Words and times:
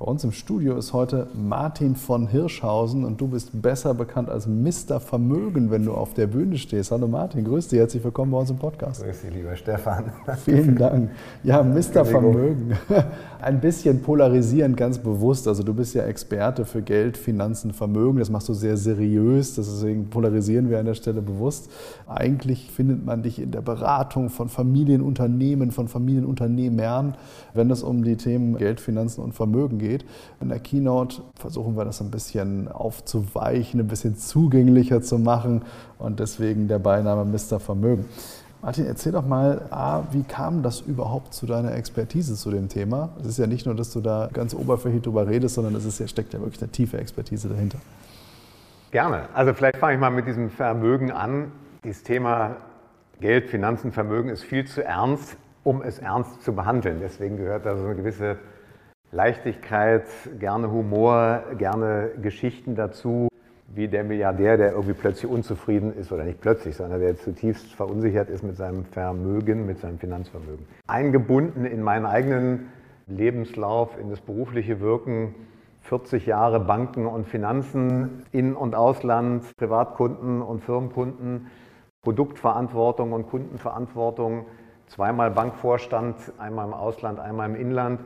Bei 0.00 0.06
uns 0.06 0.24
im 0.24 0.32
Studio 0.32 0.78
ist 0.78 0.94
heute 0.94 1.26
Martin 1.34 1.94
von 1.94 2.26
Hirschhausen 2.26 3.04
und 3.04 3.20
du 3.20 3.28
bist 3.28 3.50
besser 3.60 3.92
bekannt 3.92 4.30
als 4.30 4.46
Mr. 4.46 4.98
Vermögen, 4.98 5.70
wenn 5.70 5.84
du 5.84 5.92
auf 5.92 6.14
der 6.14 6.26
Bühne 6.26 6.56
stehst. 6.56 6.90
Hallo 6.90 7.06
Martin, 7.06 7.44
grüß 7.44 7.68
dich, 7.68 7.80
herzlich 7.80 8.02
willkommen 8.02 8.32
bei 8.32 8.38
uns 8.38 8.48
im 8.48 8.56
Podcast. 8.56 9.04
Grüß 9.04 9.20
dich, 9.20 9.34
lieber 9.34 9.54
Stefan. 9.56 10.04
Vielen 10.46 10.76
Dank. 10.76 11.10
Ja, 11.42 11.62
Mr. 11.62 12.06
Vermögen. 12.06 12.78
Ein 13.42 13.62
bisschen 13.62 14.02
polarisierend, 14.02 14.76
ganz 14.76 14.98
bewusst. 14.98 15.48
Also 15.48 15.62
du 15.62 15.72
bist 15.72 15.94
ja 15.94 16.04
Experte 16.04 16.66
für 16.66 16.82
Geld, 16.82 17.16
Finanzen, 17.16 17.72
Vermögen. 17.72 18.18
Das 18.18 18.28
machst 18.28 18.50
du 18.50 18.52
sehr 18.52 18.76
seriös, 18.76 19.54
deswegen 19.54 20.10
polarisieren 20.10 20.68
wir 20.68 20.78
an 20.78 20.84
der 20.84 20.94
Stelle 20.94 21.22
bewusst. 21.22 21.70
Eigentlich 22.06 22.70
findet 22.70 23.02
man 23.02 23.22
dich 23.22 23.38
in 23.38 23.50
der 23.50 23.62
Beratung 23.62 24.28
von 24.28 24.50
Familienunternehmen, 24.50 25.70
von 25.70 25.88
Familienunternehmern, 25.88 27.14
wenn 27.54 27.70
es 27.70 27.82
um 27.82 28.04
die 28.04 28.16
Themen 28.16 28.58
Geld, 28.58 28.78
Finanzen 28.78 29.22
und 29.22 29.32
Vermögen 29.32 29.78
geht. 29.78 30.04
In 30.40 30.50
der 30.50 30.58
Keynote 30.58 31.22
versuchen 31.34 31.78
wir 31.78 31.86
das 31.86 32.02
ein 32.02 32.10
bisschen 32.10 32.68
aufzuweichen, 32.68 33.80
ein 33.80 33.88
bisschen 33.88 34.16
zugänglicher 34.16 35.00
zu 35.00 35.18
machen 35.18 35.62
und 35.98 36.20
deswegen 36.20 36.68
der 36.68 36.78
Beiname 36.78 37.24
Mr. 37.24 37.58
Vermögen. 37.58 38.04
Martin, 38.62 38.84
erzähl 38.84 39.12
doch 39.12 39.24
mal, 39.24 39.62
A, 39.70 40.02
wie 40.12 40.22
kam 40.22 40.62
das 40.62 40.82
überhaupt 40.82 41.32
zu 41.32 41.46
deiner 41.46 41.74
Expertise 41.74 42.34
zu 42.34 42.50
dem 42.50 42.68
Thema? 42.68 43.08
Es 43.18 43.26
ist 43.26 43.38
ja 43.38 43.46
nicht 43.46 43.64
nur, 43.64 43.74
dass 43.74 43.90
du 43.90 44.02
da 44.02 44.28
ganz 44.30 44.54
oberflächlich 44.54 45.02
drüber 45.02 45.26
redest, 45.26 45.54
sondern 45.54 45.74
es 45.74 45.98
ja, 45.98 46.06
steckt 46.06 46.34
ja 46.34 46.40
wirklich 46.40 46.60
eine 46.60 46.70
tiefe 46.70 46.98
Expertise 46.98 47.48
dahinter. 47.48 47.78
Gerne. 48.90 49.30
Also 49.32 49.54
vielleicht 49.54 49.78
fange 49.78 49.94
ich 49.94 50.00
mal 50.00 50.10
mit 50.10 50.26
diesem 50.26 50.50
Vermögen 50.50 51.10
an. 51.10 51.52
Dieses 51.84 52.02
Thema 52.02 52.56
Geld, 53.20 53.48
Finanzen, 53.48 53.92
Vermögen 53.92 54.28
ist 54.28 54.42
viel 54.42 54.66
zu 54.66 54.84
ernst, 54.84 55.38
um 55.64 55.80
es 55.80 55.98
ernst 55.98 56.42
zu 56.42 56.54
behandeln. 56.54 56.98
Deswegen 57.00 57.38
gehört 57.38 57.64
da 57.64 57.78
so 57.78 57.86
eine 57.86 57.94
gewisse 57.94 58.36
Leichtigkeit, 59.10 60.04
gerne 60.38 60.70
Humor, 60.70 61.44
gerne 61.56 62.10
Geschichten 62.20 62.74
dazu, 62.74 63.29
wie 63.74 63.88
der 63.88 64.04
Milliardär, 64.04 64.56
der 64.56 64.72
irgendwie 64.72 64.94
plötzlich 64.94 65.30
unzufrieden 65.30 65.96
ist, 65.96 66.10
oder 66.12 66.24
nicht 66.24 66.40
plötzlich, 66.40 66.76
sondern 66.76 67.00
der 67.00 67.16
zutiefst 67.16 67.72
verunsichert 67.72 68.28
ist 68.28 68.42
mit 68.42 68.56
seinem 68.56 68.84
Vermögen, 68.84 69.64
mit 69.64 69.78
seinem 69.78 69.98
Finanzvermögen. 69.98 70.66
Eingebunden 70.88 71.64
in 71.64 71.82
meinen 71.82 72.04
eigenen 72.04 72.68
Lebenslauf, 73.06 73.96
in 74.00 74.10
das 74.10 74.20
berufliche 74.20 74.80
Wirken, 74.80 75.34
40 75.82 76.26
Jahre 76.26 76.60
Banken 76.60 77.06
und 77.06 77.26
Finanzen, 77.26 78.24
In- 78.32 78.54
und 78.54 78.74
Ausland, 78.74 79.44
Privatkunden 79.56 80.42
und 80.42 80.62
Firmenkunden, 80.62 81.46
Produktverantwortung 82.02 83.12
und 83.12 83.28
Kundenverantwortung, 83.28 84.46
zweimal 84.86 85.30
Bankvorstand, 85.30 86.16
einmal 86.38 86.66
im 86.66 86.74
Ausland, 86.74 87.20
einmal 87.20 87.48
im 87.48 87.56
Inland. 87.56 88.00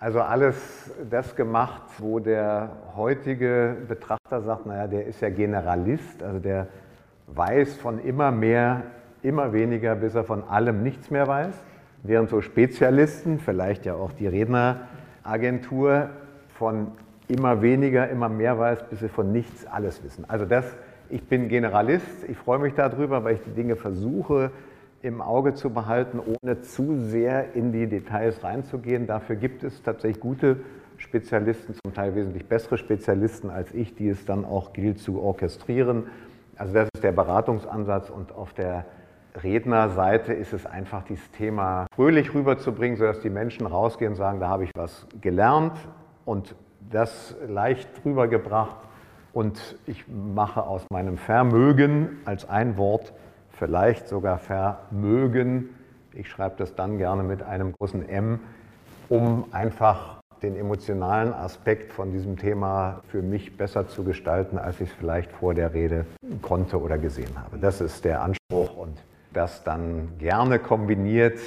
Also 0.00 0.22
alles 0.22 0.90
das 1.10 1.36
gemacht, 1.36 1.82
wo 1.98 2.20
der 2.20 2.70
heutige 2.96 3.76
Betrachter 3.86 4.40
sagt, 4.40 4.64
naja, 4.64 4.86
der 4.86 5.04
ist 5.06 5.20
ja 5.20 5.28
Generalist, 5.28 6.22
also 6.22 6.38
der 6.38 6.68
weiß 7.26 7.76
von 7.76 8.02
immer 8.02 8.30
mehr, 8.30 8.82
immer 9.22 9.52
weniger, 9.52 9.94
bis 9.96 10.14
er 10.14 10.24
von 10.24 10.42
allem 10.44 10.82
nichts 10.82 11.10
mehr 11.10 11.28
weiß. 11.28 11.54
Während 12.02 12.30
so 12.30 12.40
Spezialisten, 12.40 13.38
vielleicht 13.40 13.84
ja 13.84 13.92
auch 13.92 14.12
die 14.12 14.26
Redneragentur, 14.26 16.08
von 16.54 16.92
immer 17.28 17.60
weniger, 17.60 18.08
immer 18.08 18.30
mehr 18.30 18.58
weiß, 18.58 18.84
bis 18.84 19.00
sie 19.00 19.08
von 19.10 19.32
nichts 19.32 19.66
alles 19.66 20.02
wissen. 20.02 20.24
Also 20.28 20.46
das, 20.46 20.64
ich 21.10 21.22
bin 21.24 21.48
Generalist, 21.48 22.24
ich 22.26 22.38
freue 22.38 22.58
mich 22.58 22.72
darüber, 22.72 23.22
weil 23.22 23.34
ich 23.34 23.42
die 23.42 23.52
Dinge 23.52 23.76
versuche 23.76 24.50
im 25.02 25.22
Auge 25.22 25.54
zu 25.54 25.70
behalten, 25.70 26.20
ohne 26.20 26.60
zu 26.60 26.96
sehr 26.96 27.54
in 27.54 27.72
die 27.72 27.86
Details 27.86 28.44
reinzugehen. 28.44 29.06
Dafür 29.06 29.36
gibt 29.36 29.64
es 29.64 29.82
tatsächlich 29.82 30.20
gute 30.20 30.60
Spezialisten, 30.98 31.74
zum 31.82 31.94
Teil 31.94 32.14
wesentlich 32.14 32.46
bessere 32.46 32.76
Spezialisten 32.76 33.48
als 33.48 33.72
ich, 33.72 33.94
die 33.94 34.08
es 34.08 34.26
dann 34.26 34.44
auch 34.44 34.72
gilt 34.74 34.98
zu 34.98 35.20
orchestrieren. 35.20 36.08
Also 36.56 36.74
das 36.74 36.88
ist 36.94 37.02
der 37.02 37.12
Beratungsansatz 37.12 38.10
und 38.10 38.32
auf 38.32 38.52
der 38.52 38.84
Rednerseite 39.42 40.34
ist 40.34 40.52
es 40.52 40.66
einfach 40.66 41.04
dieses 41.04 41.30
Thema 41.30 41.86
fröhlich 41.94 42.34
rüberzubringen, 42.34 42.98
sodass 42.98 43.20
die 43.20 43.30
Menschen 43.30 43.66
rausgehen 43.66 44.12
und 44.12 44.16
sagen, 44.16 44.40
da 44.40 44.48
habe 44.48 44.64
ich 44.64 44.70
was 44.74 45.06
gelernt 45.20 45.78
und 46.26 46.54
das 46.90 47.36
leicht 47.48 47.88
rübergebracht 48.04 48.76
und 49.32 49.78
ich 49.86 50.04
mache 50.08 50.64
aus 50.64 50.84
meinem 50.90 51.16
Vermögen 51.16 52.18
als 52.24 52.48
ein 52.48 52.76
Wort 52.76 53.14
vielleicht 53.60 54.08
sogar 54.08 54.38
Vermögen. 54.38 55.68
Ich 56.14 56.30
schreibe 56.30 56.54
das 56.56 56.74
dann 56.74 56.96
gerne 56.96 57.22
mit 57.22 57.42
einem 57.42 57.74
großen 57.78 58.08
M, 58.08 58.40
um 59.10 59.44
einfach 59.52 60.20
den 60.42 60.56
emotionalen 60.56 61.34
Aspekt 61.34 61.92
von 61.92 62.10
diesem 62.10 62.38
Thema 62.38 63.02
für 63.08 63.20
mich 63.20 63.58
besser 63.58 63.86
zu 63.86 64.02
gestalten, 64.02 64.56
als 64.56 64.80
ich 64.80 64.88
es 64.88 64.94
vielleicht 64.94 65.30
vor 65.30 65.52
der 65.52 65.74
Rede 65.74 66.06
konnte 66.40 66.80
oder 66.80 66.96
gesehen 66.96 67.36
habe. 67.36 67.58
Das 67.58 67.82
ist 67.82 68.06
der 68.06 68.22
Anspruch 68.22 68.78
und 68.78 68.96
das 69.34 69.62
dann 69.62 70.08
gerne 70.18 70.58
kombiniert 70.58 71.38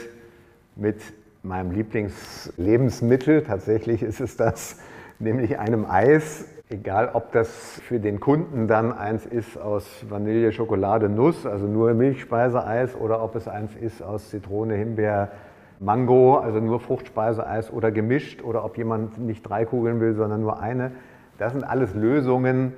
mit 0.76 1.02
meinem 1.42 1.72
Lieblingslebensmittel. 1.72 3.44
Tatsächlich 3.44 4.04
ist 4.04 4.22
es 4.22 4.38
das, 4.38 4.80
nämlich 5.18 5.58
einem 5.58 5.90
Eis, 5.90 6.46
Egal, 6.74 7.12
ob 7.14 7.32
das 7.34 7.80
für 7.88 8.00
den 8.00 8.20
Kunden 8.20 8.68
dann 8.68 8.92
eins 8.92 9.28
ist 9.28 9.60
aus 9.60 10.06
Vanille, 10.10 10.52
Schokolade, 10.52 11.08
Nuss, 11.08 11.46
also 11.46 11.68
nur 11.68 11.94
Milchspeiseeis, 11.94 12.96
oder 12.96 13.22
ob 13.22 13.36
es 13.36 13.48
eins 13.48 13.76
ist 13.76 14.02
aus 14.02 14.32
Zitrone, 14.32 14.74
Himbeer, 14.74 15.30
Mango, 15.80 16.38
also 16.38 16.60
nur 16.60 16.80
Fruchtspeiseeis 16.80 17.72
oder 17.72 17.92
gemischt, 17.92 18.42
oder 18.42 18.66
ob 18.66 18.76
jemand 18.76 19.20
nicht 19.20 19.48
drei 19.48 19.66
Kugeln 19.66 20.02
will, 20.02 20.16
sondern 20.16 20.42
nur 20.42 20.62
eine. 20.62 20.94
Das 21.38 21.52
sind 21.54 21.64
alles 21.64 21.94
Lösungen, 21.94 22.74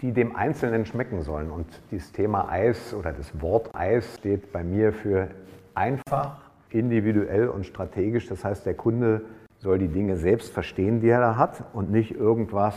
die 0.00 0.12
dem 0.12 0.34
Einzelnen 0.34 0.86
schmecken 0.86 1.20
sollen. 1.20 1.50
Und 1.50 1.66
dieses 1.90 2.12
Thema 2.12 2.48
Eis 2.48 2.94
oder 2.94 3.12
das 3.12 3.42
Wort 3.42 3.74
Eis 3.74 4.16
steht 4.16 4.52
bei 4.52 4.64
mir 4.64 4.94
für 4.94 5.28
einfach, 5.74 6.38
individuell 6.70 7.48
und 7.48 7.66
strategisch. 7.66 8.26
Das 8.26 8.42
heißt, 8.42 8.64
der 8.64 8.74
Kunde 8.74 9.20
soll 9.58 9.78
die 9.78 9.88
Dinge 9.88 10.16
selbst 10.16 10.52
verstehen, 10.52 11.00
die 11.00 11.08
er 11.08 11.20
da 11.20 11.36
hat 11.36 11.64
und 11.72 11.90
nicht 11.90 12.12
irgendwas 12.12 12.74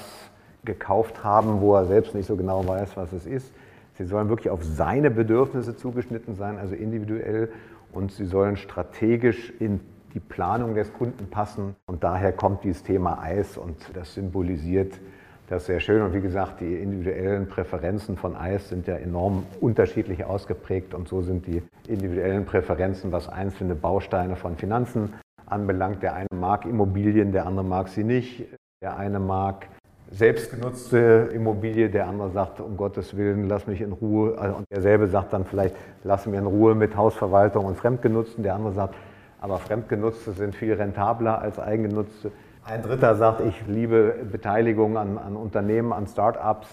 gekauft 0.65 1.23
haben, 1.23 1.61
wo 1.61 1.75
er 1.75 1.85
selbst 1.85 2.15
nicht 2.15 2.25
so 2.27 2.35
genau 2.35 2.67
weiß, 2.67 2.97
was 2.97 3.13
es 3.13 3.25
ist. 3.25 3.53
Sie 3.97 4.05
sollen 4.05 4.29
wirklich 4.29 4.49
auf 4.49 4.63
seine 4.63 5.11
Bedürfnisse 5.11 5.75
zugeschnitten 5.75 6.35
sein, 6.35 6.57
also 6.57 6.75
individuell, 6.75 7.51
und 7.91 8.11
sie 8.11 8.25
sollen 8.25 8.55
strategisch 8.55 9.51
in 9.59 9.81
die 10.13 10.19
Planung 10.19 10.75
des 10.75 10.93
Kunden 10.93 11.27
passen. 11.29 11.75
Und 11.85 12.03
daher 12.03 12.31
kommt 12.31 12.63
dieses 12.63 12.83
Thema 12.83 13.21
Eis 13.21 13.57
und 13.57 13.75
das 13.93 14.13
symbolisiert 14.13 14.99
das 15.49 15.65
sehr 15.65 15.81
schön. 15.81 16.01
Und 16.01 16.13
wie 16.13 16.21
gesagt, 16.21 16.61
die 16.61 16.75
individuellen 16.75 17.47
Präferenzen 17.47 18.15
von 18.15 18.37
Eis 18.37 18.69
sind 18.69 18.87
ja 18.87 18.95
enorm 18.95 19.43
unterschiedlich 19.59 20.23
ausgeprägt 20.23 20.93
und 20.93 21.09
so 21.09 21.21
sind 21.21 21.45
die 21.45 21.61
individuellen 21.87 22.45
Präferenzen, 22.45 23.11
was 23.11 23.27
einzelne 23.27 23.75
Bausteine 23.75 24.37
von 24.37 24.55
Finanzen 24.55 25.13
anbelangt. 25.51 26.03
Der 26.03 26.15
eine 26.15 26.27
mag 26.33 26.65
Immobilien, 26.65 27.31
der 27.31 27.45
andere 27.45 27.65
mag 27.65 27.89
sie 27.89 28.03
nicht. 28.03 28.45
Der 28.81 28.97
eine 28.97 29.19
mag 29.19 29.67
selbstgenutzte 30.11 31.29
Immobilie, 31.33 31.89
der 31.89 32.07
andere 32.07 32.29
sagt, 32.31 32.59
um 32.59 32.75
Gottes 32.75 33.15
Willen, 33.15 33.47
lass 33.47 33.65
mich 33.67 33.81
in 33.81 33.93
Ruhe. 33.93 34.37
Also, 34.37 34.57
und 34.57 34.65
derselbe 34.71 35.07
sagt 35.07 35.33
dann 35.33 35.45
vielleicht, 35.45 35.75
lass 36.03 36.25
mich 36.25 36.37
in 36.37 36.45
Ruhe 36.45 36.75
mit 36.75 36.95
Hausverwaltung 36.95 37.65
und 37.65 37.77
Fremdgenutzten. 37.77 38.43
Der 38.43 38.55
andere 38.55 38.73
sagt, 38.73 38.95
aber 39.39 39.57
Fremdgenutzte 39.57 40.33
sind 40.33 40.55
viel 40.55 40.73
rentabler 40.73 41.39
als 41.39 41.59
Eigengenutzte. 41.59 42.31
Ein 42.63 42.83
Dritter 42.83 43.15
sagt, 43.15 43.41
ich 43.41 43.65
liebe 43.67 44.15
Beteiligung 44.31 44.97
an, 44.97 45.17
an 45.17 45.35
Unternehmen, 45.35 45.93
an 45.93 46.07
Start-ups. 46.07 46.67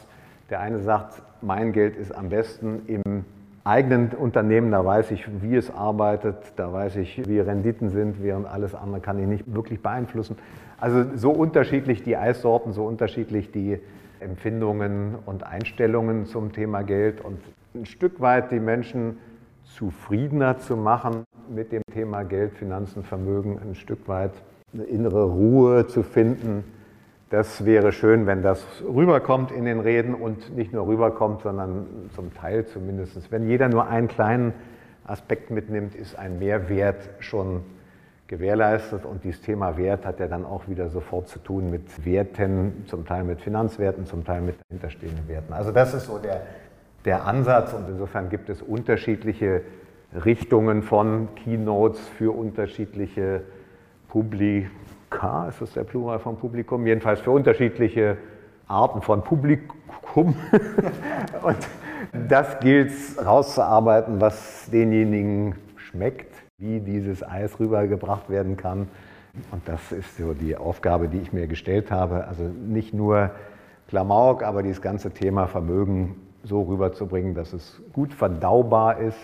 Der 0.51 0.61
eine 0.61 0.81
sagt, 0.81 1.23
mein 1.41 1.73
Geld 1.73 1.97
ist 1.97 2.13
am 2.15 2.29
besten 2.29 2.83
im 2.87 3.25
eigenen 3.65 4.11
Unternehmen, 4.11 4.71
da 4.71 4.85
weiß 4.85 5.11
ich, 5.11 5.29
wie 5.43 5.57
es 5.57 5.71
arbeitet, 5.71 6.37
da 6.57 6.73
weiß 6.73 6.97
ich, 6.97 7.29
wie 7.29 7.41
Renditen 7.41 7.91
sind, 7.91 8.23
während 8.23 8.47
alles 8.47 8.75
andere 8.75 9.01
kann 9.01 9.19
ich 9.19 9.27
nicht 9.27 9.55
wirklich 9.55 9.83
beeinflussen. 9.83 10.37
Also 10.79 11.05
so 11.17 11.31
unterschiedlich 11.31 12.03
die 12.03 12.17
Eissorten, 12.17 12.73
so 12.73 12.85
unterschiedlich 12.85 13.51
die 13.51 13.79
Empfindungen 14.21 15.17
und 15.27 15.45
Einstellungen 15.45 16.27
zum 16.27 16.53
Thema 16.53 16.83
Geld 16.83 17.21
und 17.21 17.39
ein 17.75 17.87
Stück 17.87 18.21
weit 18.21 18.51
die 18.51 18.61
Menschen 18.61 19.19
zufriedener 19.65 20.59
zu 20.59 20.77
machen 20.77 21.25
mit 21.49 21.73
dem 21.73 21.83
Thema 21.93 22.23
Geld, 22.25 22.55
Finanzen, 22.55 23.03
Vermögen, 23.03 23.59
ein 23.59 23.75
Stück 23.75 24.09
weit 24.09 24.33
eine 24.73 24.85
innere 24.85 25.25
Ruhe 25.25 25.87
zu 25.87 26.03
finden, 26.03 26.65
Das 27.31 27.67
wäre 27.67 27.93
schön, 27.93 28.27
wenn 28.27 28.43
das 28.43 28.65
rüberkommt 28.83 29.51
in 29.53 29.67
den 29.67 29.81
Reden 29.81 30.15
und 30.15 30.57
nicht 30.57 30.73
nur 30.73 30.87
rüberkommt, 30.87 31.43
sondern 31.43 31.87
zum 32.15 32.33
Teil 32.33 32.65
zumindest. 32.65 33.31
Wenn 33.31 33.47
jeder 33.47 33.69
nur 33.69 33.87
einen 33.87 34.09
kleinen 34.09 34.55
Aspekt 35.05 35.51
mitnimmt, 35.51 35.95
ist 35.95 36.19
ein 36.19 36.39
Mehrwert 36.39 37.11
schon 37.19 37.65
gewährleistet. 38.29 39.05
Und 39.05 39.25
dieses 39.25 39.43
Thema 39.43 39.77
Wert 39.77 40.07
hat 40.07 40.21
ja 40.21 40.27
dann 40.27 40.47
auch 40.47 40.69
wieder 40.69 40.89
sofort 40.89 41.29
zu 41.29 41.39
tun 41.39 41.71
mit 41.71 42.07
Werten, 42.07 42.85
zum 42.87 43.05
Teil 43.05 43.25
mit 43.25 43.43
Finanzwerten, 43.43 44.07
zum 44.07 44.25
Teil 44.25 44.41
mit 44.41 44.57
dahinterstehenden 44.69 45.29
Werten. 45.29 45.53
Also 45.53 45.71
das 45.71 45.93
ist 45.93 46.07
so 46.07 46.17
der, 46.17 46.43
der 47.05 47.27
Ansatz 47.27 47.75
und 47.75 47.89
insofern 47.91 48.31
gibt 48.31 48.49
es 48.49 48.63
unterschiedliche 48.63 49.63
Richtungen 50.25 50.83
von 50.83 51.29
Keynotes 51.35 52.01
für 52.17 52.35
unterschiedliche 52.35 53.43
Publika, 55.09 55.49
ist 55.49 55.61
das 55.61 55.73
der 55.73 55.85
Plural 55.85 56.19
von 56.19 56.37
Publikum? 56.37 56.87
Jedenfalls 56.87 57.21
für 57.21 57.31
unterschiedliche 57.31 58.19
Arten 58.67 59.01
von 59.03 59.23
Publikum. 59.23 59.73
und 61.43 61.69
das 62.29 62.61
gilt 62.61 62.93
rauszuarbeiten, 63.25 64.21
was 64.21 64.69
denjenigen 64.71 65.55
schmeckt 65.77 66.35
wie 66.61 66.81
dieses 66.81 67.23
Eis 67.23 67.61
rübergebracht 67.61 68.29
werden 68.29 68.57
kann. 68.57 68.89
Und 69.53 69.69
das 69.69 69.93
ist 69.93 70.17
so 70.17 70.35
die 70.35 70.57
Aufgabe, 70.57 71.07
die 71.07 71.19
ich 71.19 71.33
mir 71.33 71.47
gestellt 71.47 71.93
habe. 71.93 72.27
Also 72.27 72.43
nicht 72.43 72.93
nur 72.93 73.31
Klamauk, 73.87 74.43
aber 74.43 74.65
dieses 74.65 74.83
ganze 74.83 75.13
Thema 75.13 75.47
Vermögen 75.47 76.17
so 76.43 76.63
rüberzubringen, 76.63 77.35
dass 77.35 77.53
es 77.53 77.81
gut 77.93 78.13
verdaubar 78.13 78.99
ist, 78.99 79.19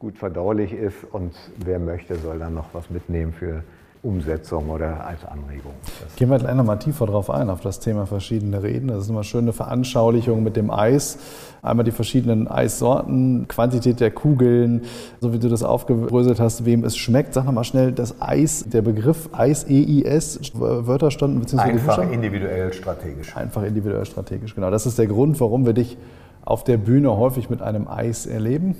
gut 0.00 0.18
verdaulich 0.18 0.72
ist 0.72 1.04
und 1.12 1.32
wer 1.64 1.78
möchte, 1.78 2.16
soll 2.16 2.40
dann 2.40 2.54
noch 2.54 2.74
was 2.74 2.90
mitnehmen 2.90 3.32
für 3.32 3.62
Umsetzung 4.04 4.68
oder 4.68 5.06
als 5.06 5.24
Anregung. 5.24 5.72
Das 6.02 6.14
Gehen 6.16 6.30
wir 6.30 6.38
gleich 6.38 6.54
nochmal 6.54 6.78
tiefer 6.78 7.06
drauf 7.06 7.30
ein, 7.30 7.48
auf 7.48 7.60
das 7.60 7.80
Thema 7.80 8.06
verschiedene 8.06 8.62
Reden. 8.62 8.88
Das 8.88 9.04
ist 9.04 9.08
immer 9.08 9.24
schöne 9.24 9.52
Veranschaulichung 9.52 10.42
mit 10.42 10.56
dem 10.56 10.70
Eis. 10.70 11.18
Einmal 11.62 11.84
die 11.84 11.92
verschiedenen 11.92 12.46
Eissorten, 12.46 13.48
Quantität 13.48 13.98
der 14.00 14.10
Kugeln, 14.10 14.82
so 15.20 15.32
wie 15.32 15.38
du 15.38 15.48
das 15.48 15.62
aufgebröselt 15.62 16.38
hast, 16.38 16.66
wem 16.66 16.84
es 16.84 16.96
schmeckt. 16.96 17.32
Sag 17.32 17.46
nochmal 17.46 17.64
schnell, 17.64 17.92
das 17.92 18.20
Eis, 18.20 18.64
der 18.68 18.82
Begriff 18.82 19.30
Eis, 19.32 19.66
EIS, 19.66 20.52
Wörter 20.54 21.10
standen 21.10 21.40
beziehungsweise 21.40 21.72
Einfach 21.72 22.10
individuell 22.10 22.72
strategisch. 22.74 23.34
Einfach 23.34 23.62
individuell 23.62 24.04
strategisch, 24.04 24.54
genau. 24.54 24.70
Das 24.70 24.84
ist 24.84 24.98
der 24.98 25.06
Grund, 25.06 25.40
warum 25.40 25.64
wir 25.64 25.72
dich 25.72 25.96
auf 26.44 26.64
der 26.64 26.76
Bühne 26.76 27.16
häufig 27.16 27.48
mit 27.48 27.62
einem 27.62 27.88
Eis 27.88 28.26
erleben. 28.26 28.76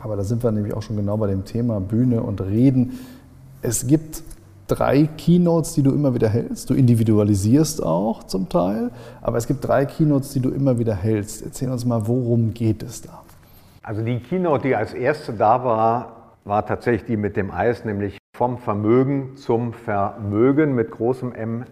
Aber 0.00 0.16
da 0.16 0.24
sind 0.24 0.44
wir 0.44 0.52
nämlich 0.52 0.74
auch 0.74 0.82
schon 0.82 0.96
genau 0.96 1.16
bei 1.16 1.28
dem 1.28 1.46
Thema 1.46 1.80
Bühne 1.80 2.22
und 2.22 2.42
Reden. 2.42 2.98
Es 3.62 3.86
gibt 3.86 4.22
drei 4.66 5.08
Keynotes, 5.16 5.74
die 5.74 5.82
du 5.82 5.92
immer 5.92 6.14
wieder 6.14 6.28
hältst. 6.28 6.70
Du 6.70 6.74
individualisierst 6.74 7.82
auch 7.82 8.24
zum 8.24 8.48
Teil, 8.48 8.90
aber 9.22 9.36
es 9.38 9.46
gibt 9.46 9.66
drei 9.66 9.86
Keynotes, 9.86 10.32
die 10.32 10.40
du 10.40 10.50
immer 10.50 10.78
wieder 10.78 10.94
hältst. 10.94 11.44
Erzähl 11.44 11.70
uns 11.70 11.84
mal, 11.84 12.06
worum 12.06 12.54
geht 12.54 12.82
es 12.82 13.02
da? 13.02 13.22
Also 13.82 14.02
die 14.02 14.18
Keynote, 14.18 14.68
die 14.68 14.74
als 14.74 14.94
erste 14.94 15.32
da 15.32 15.62
war, 15.64 16.16
war 16.44 16.66
tatsächlich 16.66 17.04
die 17.06 17.16
mit 17.16 17.36
dem 17.36 17.50
Eis, 17.50 17.84
nämlich 17.84 18.18
vom 18.36 18.58
Vermögen 18.58 19.36
zum 19.36 19.72
Vermögen 19.72 20.74
mit 20.74 20.90
großem 20.90 21.32
M 21.32 21.64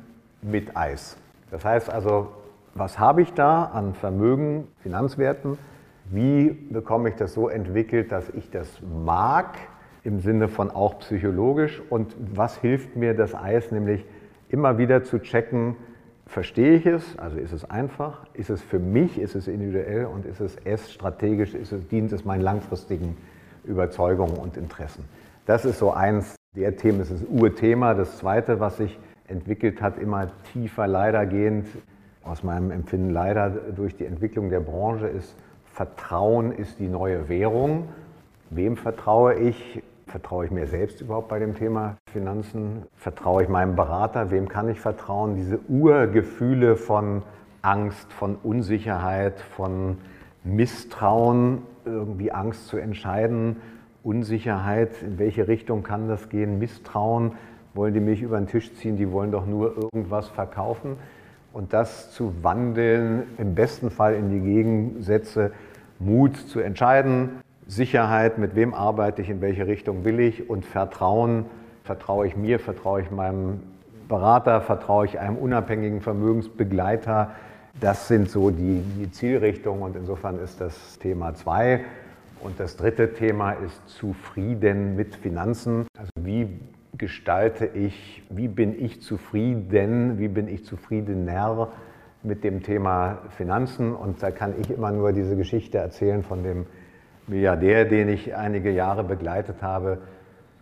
mit 0.43 0.77
Eis. 0.77 1.17
Das 1.51 1.65
heißt 1.65 1.91
also, 1.91 2.29
was 2.75 2.99
habe 2.99 3.23
ich 3.23 3.33
da 3.35 3.65
an 3.67 3.95
Vermögen, 3.95 4.67
Finanzwerten? 4.79 5.59
Wie 6.11 6.51
bekomme 6.51 7.09
ich 7.09 7.15
das 7.15 7.35
so 7.35 7.49
entwickelt, 7.49 8.13
dass 8.13 8.29
ich 8.31 8.51
das 8.51 8.69
mag? 9.05 9.57
Im 10.05 10.21
Sinne 10.21 10.49
von 10.49 10.71
auch 10.71 10.99
psychologisch. 11.01 11.83
Und 11.91 12.15
was 12.35 12.59
hilft 12.59 12.97
mir 12.97 13.15
das 13.15 13.35
Eis, 13.35 13.73
nämlich 13.73 14.05
immer 14.49 14.79
wieder 14.79 15.03
zu 15.03 15.19
checken, 15.19 15.77
verstehe 16.27 16.77
ich 16.77 16.87
es, 16.87 17.19
also 17.19 17.39
ist 17.39 17.53
es 17.53 17.69
einfach, 17.69 18.27
ist 18.35 18.51
es 18.51 18.63
für 18.63 18.79
mich, 18.79 19.19
ist 19.19 19.35
es 19.35 19.49
individuell 19.49 20.07
und 20.07 20.25
ist 20.25 20.41
es 20.41 20.57
es 20.65 20.93
strategisch, 20.93 21.55
ist 21.55 21.73
es, 21.73 21.87
dient 21.89 22.13
es 22.13 22.25
meinen 22.25 22.43
langfristigen 22.43 23.17
Überzeugungen 23.65 24.37
und 24.37 24.57
Interessen. 24.57 25.05
Das 25.47 25.65
ist 25.65 25.79
so 25.79 25.93
eins 25.93 26.37
der 26.57 26.77
Themen, 26.77 26.99
das 26.99 27.11
ist 27.11 27.23
das 27.23 27.29
Urthema. 27.29 27.95
Das 27.95 28.19
zweite, 28.19 28.61
was 28.61 28.79
sich 28.79 28.99
entwickelt 29.29 29.83
hat, 29.83 29.99
immer 29.99 30.29
tiefer 30.53 30.87
leider 30.87 31.27
gehend, 31.27 31.67
aus 32.23 32.43
meinem 32.43 32.71
Empfinden 32.71 33.11
leider 33.11 33.51
durch 33.51 33.97
die 33.97 34.07
Entwicklung 34.07 34.49
der 34.49 34.61
Branche, 34.61 35.07
ist 35.07 35.37
Vertrauen 35.75 36.53
ist 36.53 36.79
die 36.79 36.89
neue 36.89 37.29
Währung. 37.29 37.89
Wem 38.51 38.77
vertraue 38.77 39.35
ich? 39.35 39.83
Vertraue 40.15 40.45
ich 40.45 40.53
mir 40.53 40.69
selbst 40.69 41.01
überhaupt 41.01 41.27
bei 41.27 41.41
dem 41.41 41.57
Thema 41.57 41.97
Finanzen? 42.13 42.85
Vertraue 42.95 43.43
ich 43.43 43.49
meinem 43.49 43.75
Berater? 43.75 44.31
Wem 44.31 44.49
kann 44.49 44.69
ich 44.69 44.79
vertrauen? 44.79 45.35
Diese 45.35 45.59
Urgefühle 45.69 46.77
von 46.77 47.25
Angst, 47.63 48.13
von 48.13 48.37
Unsicherheit, 48.37 49.41
von 49.41 49.99
Misstrauen, 50.45 51.63
irgendwie 51.85 52.31
Angst 52.31 52.69
zu 52.69 52.77
entscheiden, 52.77 53.57
Unsicherheit, 54.05 55.03
in 55.03 55.19
welche 55.19 55.49
Richtung 55.49 55.83
kann 55.83 56.07
das 56.07 56.29
gehen, 56.29 56.61
Misstrauen, 56.61 57.33
wollen 57.75 57.93
die 57.93 57.99
mich 57.99 58.23
über 58.23 58.39
den 58.39 58.47
Tisch 58.47 58.73
ziehen, 58.75 58.97
die 58.97 59.11
wollen 59.11 59.33
doch 59.33 59.47
nur 59.47 59.77
irgendwas 59.77 60.29
verkaufen. 60.29 60.95
Und 61.53 61.73
das 61.73 62.13
zu 62.13 62.33
wandeln, 62.45 63.25
im 63.37 63.57
besten 63.57 63.91
Fall 63.91 64.15
in 64.15 64.31
die 64.31 64.39
Gegensätze, 64.39 65.51
Mut 65.99 66.37
zu 66.37 66.61
entscheiden, 66.61 67.41
Sicherheit, 67.67 68.39
mit 68.39 68.55
wem 68.55 68.75
arbeite 68.75 69.23
ich, 69.23 69.31
in 69.31 69.41
welche 69.41 69.67
Richtung 69.67 70.05
will 70.05 70.21
ich 70.21 70.49
und 70.51 70.65
Vertrauen, 70.65 71.47
vertraue 71.83 72.27
ich 72.27 72.37
mir, 72.37 72.59
vertraue 72.59 73.01
ich 73.03 73.11
meinem 73.11 73.61
Berater, 74.09 74.61
vertraue 74.61 75.07
ich 75.07 75.19
einem 75.19 75.37
unabhängigen 75.37 76.01
Vermögensbegleiter. 76.01 77.31
Das 77.81 78.09
sind 78.09 78.31
so 78.31 78.51
die, 78.51 78.83
die 78.99 79.11
Zielrichtungen 79.11 79.83
und 79.83 79.97
insofern 79.97 80.39
ist 80.39 80.61
das 80.61 80.99
Thema 80.99 81.35
zwei. 81.35 81.85
Und 82.41 82.61
das 82.61 82.77
dritte 82.77 83.15
Thema 83.15 83.53
ist 83.53 83.89
zufrieden 83.89 84.97
mit 84.97 85.17
Finanzen. 85.17 85.87
Also 85.99 86.11
wie 86.21 86.61
gestalte 86.99 87.67
ich, 87.67 88.23
wie 88.29 88.49
bin 88.49 88.79
ich 88.79 89.01
zufrieden, 89.01 90.19
wie 90.19 90.29
bin 90.29 90.49
ich 90.49 90.65
zufriedener 90.65 91.69
mit 92.23 92.45
dem 92.45 92.63
Thema 92.63 93.19
Finanzen? 93.31 93.95
Und 93.95 94.23
da 94.23 94.31
kann 94.31 94.55
ich 94.61 94.71
immer 94.71 94.93
nur 94.93 95.13
diese 95.13 95.37
Geschichte 95.37 95.79
erzählen 95.79 96.23
von 96.23 96.43
dem 96.43 96.67
Milliardär, 97.27 97.85
den 97.85 98.09
ich 98.09 98.35
einige 98.35 98.71
Jahre 98.71 99.05
begleitet 99.05 99.63
habe, 99.63 99.99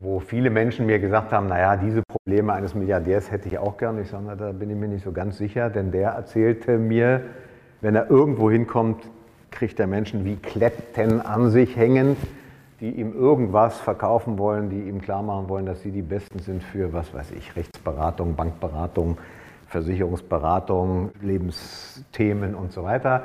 wo 0.01 0.21
viele 0.21 0.51
Menschen 0.51 0.87
mir 0.87 0.99
gesagt 0.99 1.33
haben, 1.33 1.49
naja, 1.49 1.77
diese 1.77 2.03
Probleme 2.03 2.53
eines 2.53 2.75
Milliardärs 2.75 3.31
hätte 3.31 3.49
ich 3.49 3.59
auch 3.59 3.77
gern. 3.77 4.01
Ich 4.01 4.09
sage, 4.09 4.37
da 4.37 4.53
bin 4.53 4.71
ich 4.71 4.77
mir 4.77 4.89
nicht 4.89 5.05
so 5.05 5.13
ganz 5.13 5.39
sicher, 5.39 5.71
denn 5.71 5.93
der 5.93 6.11
erzählte 6.11 6.79
mir, 6.79 7.23
wenn 7.81 7.95
er 7.95 8.11
irgendwo 8.11 8.51
hinkommt, 8.51 9.09
kriegt 9.51 9.79
er 9.79 9.87
Menschen 9.87 10.25
wie 10.25 10.37
Kletten 10.37 11.21
an 11.21 11.51
sich 11.51 11.77
hängen, 11.77 12.17
die 12.81 12.91
ihm 12.91 13.13
irgendwas 13.13 13.79
verkaufen 13.79 14.39
wollen, 14.39 14.71
die 14.71 14.83
ihm 14.89 15.01
klar 15.01 15.23
machen 15.23 15.49
wollen, 15.49 15.67
dass 15.67 15.83
sie 15.83 15.93
die 15.93 16.03
Besten 16.03 16.41
sind 16.41 16.65
für, 16.65 16.93
was 16.93 17.15
weiß 17.15 17.31
ich, 17.33 17.55
Rechtsberatung, 17.55 18.35
Bankberatung, 18.35 19.19
Versicherungsberatung, 19.69 21.11
Lebensthemen 21.21 22.55
und 22.55 22.73
so 22.73 22.83
weiter 22.83 23.25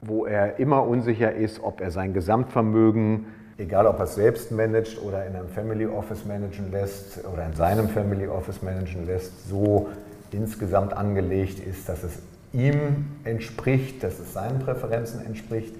wo 0.00 0.26
er 0.26 0.58
immer 0.58 0.86
unsicher 0.86 1.34
ist, 1.34 1.62
ob 1.62 1.80
er 1.80 1.90
sein 1.90 2.14
Gesamtvermögen, 2.14 3.26
egal 3.58 3.86
ob 3.86 3.98
er 3.98 4.04
es 4.04 4.14
selbst 4.14 4.52
managt 4.52 5.02
oder 5.02 5.26
in 5.26 5.34
einem 5.34 5.48
Family 5.48 5.86
Office 5.86 6.24
managen 6.24 6.70
lässt 6.70 7.24
oder 7.32 7.44
in 7.46 7.54
seinem 7.54 7.88
Family 7.88 8.28
Office 8.28 8.62
managen 8.62 9.06
lässt, 9.06 9.48
so 9.48 9.88
insgesamt 10.30 10.92
angelegt 10.92 11.58
ist, 11.58 11.88
dass 11.88 12.04
es 12.04 12.22
ihm 12.52 13.06
entspricht, 13.24 14.02
dass 14.02 14.18
es 14.18 14.32
seinen 14.32 14.60
Präferenzen 14.60 15.24
entspricht 15.24 15.74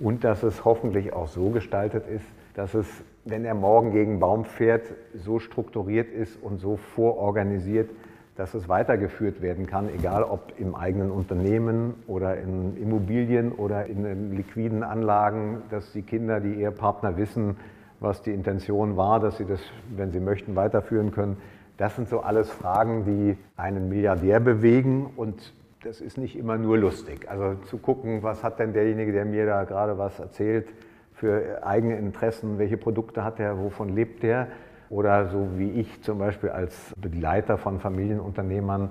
und 0.00 0.24
dass 0.24 0.42
es 0.42 0.64
hoffentlich 0.64 1.12
auch 1.12 1.28
so 1.28 1.50
gestaltet 1.50 2.06
ist, 2.06 2.24
dass 2.54 2.74
es, 2.74 2.86
wenn 3.24 3.44
er 3.44 3.54
morgen 3.54 3.92
gegen 3.92 4.20
Baum 4.20 4.44
fährt, 4.44 4.86
so 5.14 5.38
strukturiert 5.38 6.10
ist 6.10 6.42
und 6.42 6.58
so 6.58 6.76
vororganisiert, 6.76 7.90
dass 8.36 8.52
es 8.54 8.68
weitergeführt 8.68 9.40
werden 9.40 9.66
kann, 9.66 9.88
egal 9.88 10.22
ob 10.22 10.52
im 10.58 10.74
eigenen 10.74 11.10
Unternehmen 11.10 11.94
oder 12.06 12.36
in 12.36 12.76
Immobilien 12.76 13.52
oder 13.52 13.86
in 13.86 14.32
liquiden 14.36 14.82
Anlagen, 14.82 15.62
dass 15.70 15.92
die 15.92 16.02
Kinder, 16.02 16.40
die 16.40 16.60
Ehepartner 16.60 17.16
wissen, 17.16 17.56
was 17.98 18.22
die 18.22 18.32
Intention 18.32 18.96
war, 18.96 19.20
dass 19.20 19.38
sie 19.38 19.46
das, 19.46 19.60
wenn 19.96 20.12
sie 20.12 20.20
möchten, 20.20 20.54
weiterführen 20.54 21.12
können. 21.12 21.38
Das 21.78 21.96
sind 21.96 22.08
so 22.08 22.20
alles 22.20 22.50
Fragen, 22.50 23.04
die 23.04 23.38
einen 23.56 23.88
Milliardär 23.88 24.40
bewegen 24.40 25.10
und 25.16 25.54
das 25.82 26.00
ist 26.00 26.18
nicht 26.18 26.36
immer 26.36 26.58
nur 26.58 26.76
lustig. 26.76 27.30
Also 27.30 27.54
zu 27.64 27.78
gucken, 27.78 28.22
was 28.22 28.42
hat 28.42 28.58
denn 28.58 28.72
derjenige, 28.72 29.12
der 29.12 29.24
mir 29.24 29.46
da 29.46 29.64
gerade 29.64 29.96
was 29.98 30.18
erzählt, 30.18 30.66
für 31.14 31.64
eigene 31.64 31.96
Interessen, 31.96 32.58
welche 32.58 32.76
Produkte 32.76 33.24
hat 33.24 33.40
er, 33.40 33.58
wovon 33.58 33.88
lebt 33.88 34.22
er, 34.22 34.48
oder 34.90 35.28
so 35.28 35.48
wie 35.56 35.70
ich 35.70 36.02
zum 36.02 36.18
Beispiel 36.18 36.50
als 36.50 36.94
Begleiter 37.00 37.58
von 37.58 37.80
Familienunternehmern 37.80 38.90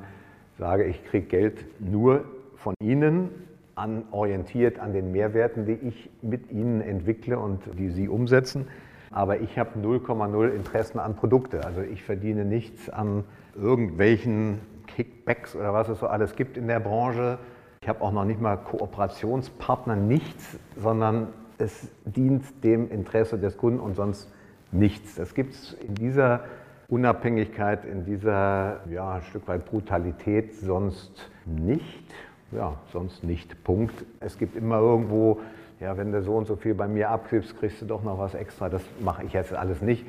sage, 0.57 0.85
ich 0.85 1.03
kriege 1.05 1.27
Geld 1.27 1.65
nur 1.79 2.25
von 2.55 2.73
Ihnen, 2.81 3.29
an, 3.75 4.03
orientiert 4.11 4.79
an 4.79 4.93
den 4.93 5.11
Mehrwerten, 5.11 5.65
die 5.65 5.73
ich 5.73 6.09
mit 6.21 6.51
Ihnen 6.51 6.81
entwickle 6.81 7.37
und 7.37 7.61
die 7.77 7.89
Sie 7.89 8.07
umsetzen. 8.07 8.67
Aber 9.11 9.39
ich 9.39 9.59
habe 9.59 9.79
0,0 9.79 10.49
Interessen 10.49 10.99
an 10.99 11.15
Produkte. 11.15 11.65
Also 11.65 11.81
ich 11.81 12.03
verdiene 12.03 12.45
nichts 12.45 12.89
an 12.89 13.23
irgendwelchen 13.55 14.59
Kickbacks 14.87 15.55
oder 15.55 15.73
was 15.73 15.89
es 15.89 15.99
so 15.99 16.07
alles 16.07 16.35
gibt 16.35 16.57
in 16.57 16.67
der 16.67 16.79
Branche. 16.79 17.37
Ich 17.81 17.89
habe 17.89 18.01
auch 18.01 18.11
noch 18.11 18.25
nicht 18.25 18.41
mal 18.41 18.57
Kooperationspartner, 18.57 19.95
nichts, 19.95 20.57
sondern 20.75 21.27
es 21.57 21.87
dient 22.03 22.63
dem 22.63 22.89
Interesse 22.89 23.37
des 23.37 23.57
Kunden 23.57 23.79
und 23.79 23.95
sonst 23.95 24.31
nichts. 24.77 25.15
Das 25.15 25.33
gibt 25.33 25.53
es 25.53 25.73
in 25.73 25.95
dieser 25.95 26.41
Unabhängigkeit, 26.87 27.85
in 27.85 28.05
dieser 28.05 28.81
ja, 28.89 29.13
ein 29.13 29.21
Stück 29.23 29.47
weit 29.47 29.65
Brutalität 29.65 30.55
sonst 30.55 31.29
nicht. 31.45 32.13
Ja, 32.51 32.75
sonst 32.91 33.23
nicht. 33.23 33.63
Punkt. 33.63 34.05
Es 34.19 34.37
gibt 34.37 34.55
immer 34.55 34.79
irgendwo, 34.79 35.39
ja, 35.79 35.97
wenn 35.97 36.11
du 36.11 36.21
so 36.21 36.35
und 36.35 36.45
so 36.45 36.55
viel 36.55 36.75
bei 36.75 36.87
mir 36.87 37.09
abgibst, 37.09 37.57
kriegst 37.59 37.81
du 37.81 37.85
doch 37.85 38.03
noch 38.03 38.19
was 38.19 38.35
extra. 38.35 38.69
Das 38.69 38.83
mache 38.99 39.23
ich 39.23 39.33
jetzt 39.33 39.53
alles 39.53 39.81
nicht. 39.81 40.05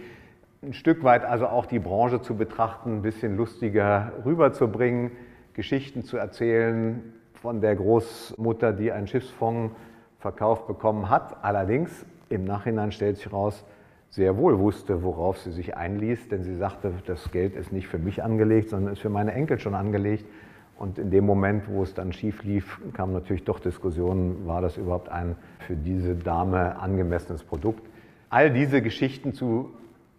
Ein 0.62 0.74
Stück 0.74 1.02
weit 1.02 1.24
also 1.24 1.46
auch 1.46 1.66
die 1.66 1.78
Branche 1.78 2.20
zu 2.20 2.34
betrachten, 2.34 2.96
ein 2.96 3.02
bisschen 3.02 3.36
lustiger 3.36 4.12
rüberzubringen, 4.24 5.12
Geschichten 5.54 6.02
zu 6.04 6.18
erzählen 6.18 7.14
von 7.34 7.60
der 7.60 7.76
Großmutter, 7.76 8.72
die 8.72 8.92
einen 8.92 9.06
Schiffsfonds 9.06 9.74
verkauft 10.18 10.66
bekommen 10.66 11.08
hat. 11.08 11.42
Allerdings 11.42 12.04
im 12.28 12.44
Nachhinein 12.44 12.92
stellt 12.92 13.16
sich 13.16 13.26
heraus, 13.26 13.64
sehr 14.10 14.36
wohl 14.36 14.58
wusste, 14.58 15.02
worauf 15.02 15.38
sie 15.38 15.50
sich 15.50 15.76
einließ, 15.76 16.28
denn 16.28 16.42
sie 16.42 16.54
sagte, 16.54 16.92
das 17.06 17.30
Geld 17.32 17.54
ist 17.54 17.72
nicht 17.72 17.88
für 17.88 17.98
mich 17.98 18.22
angelegt, 18.22 18.70
sondern 18.70 18.92
ist 18.92 19.00
für 19.00 19.10
meine 19.10 19.32
Enkel 19.32 19.58
schon 19.58 19.74
angelegt. 19.74 20.24
Und 20.78 20.98
in 20.98 21.10
dem 21.10 21.24
Moment, 21.24 21.68
wo 21.68 21.82
es 21.82 21.94
dann 21.94 22.12
schief 22.12 22.42
lief, 22.44 22.80
kamen 22.92 23.12
natürlich 23.12 23.44
doch 23.44 23.60
Diskussionen, 23.60 24.46
war 24.46 24.60
das 24.60 24.76
überhaupt 24.76 25.08
ein 25.08 25.36
für 25.66 25.74
diese 25.74 26.14
Dame 26.14 26.78
angemessenes 26.78 27.42
Produkt. 27.42 27.82
All 28.28 28.52
diese 28.52 28.82
Geschichten 28.82 29.32
zu 29.32 29.70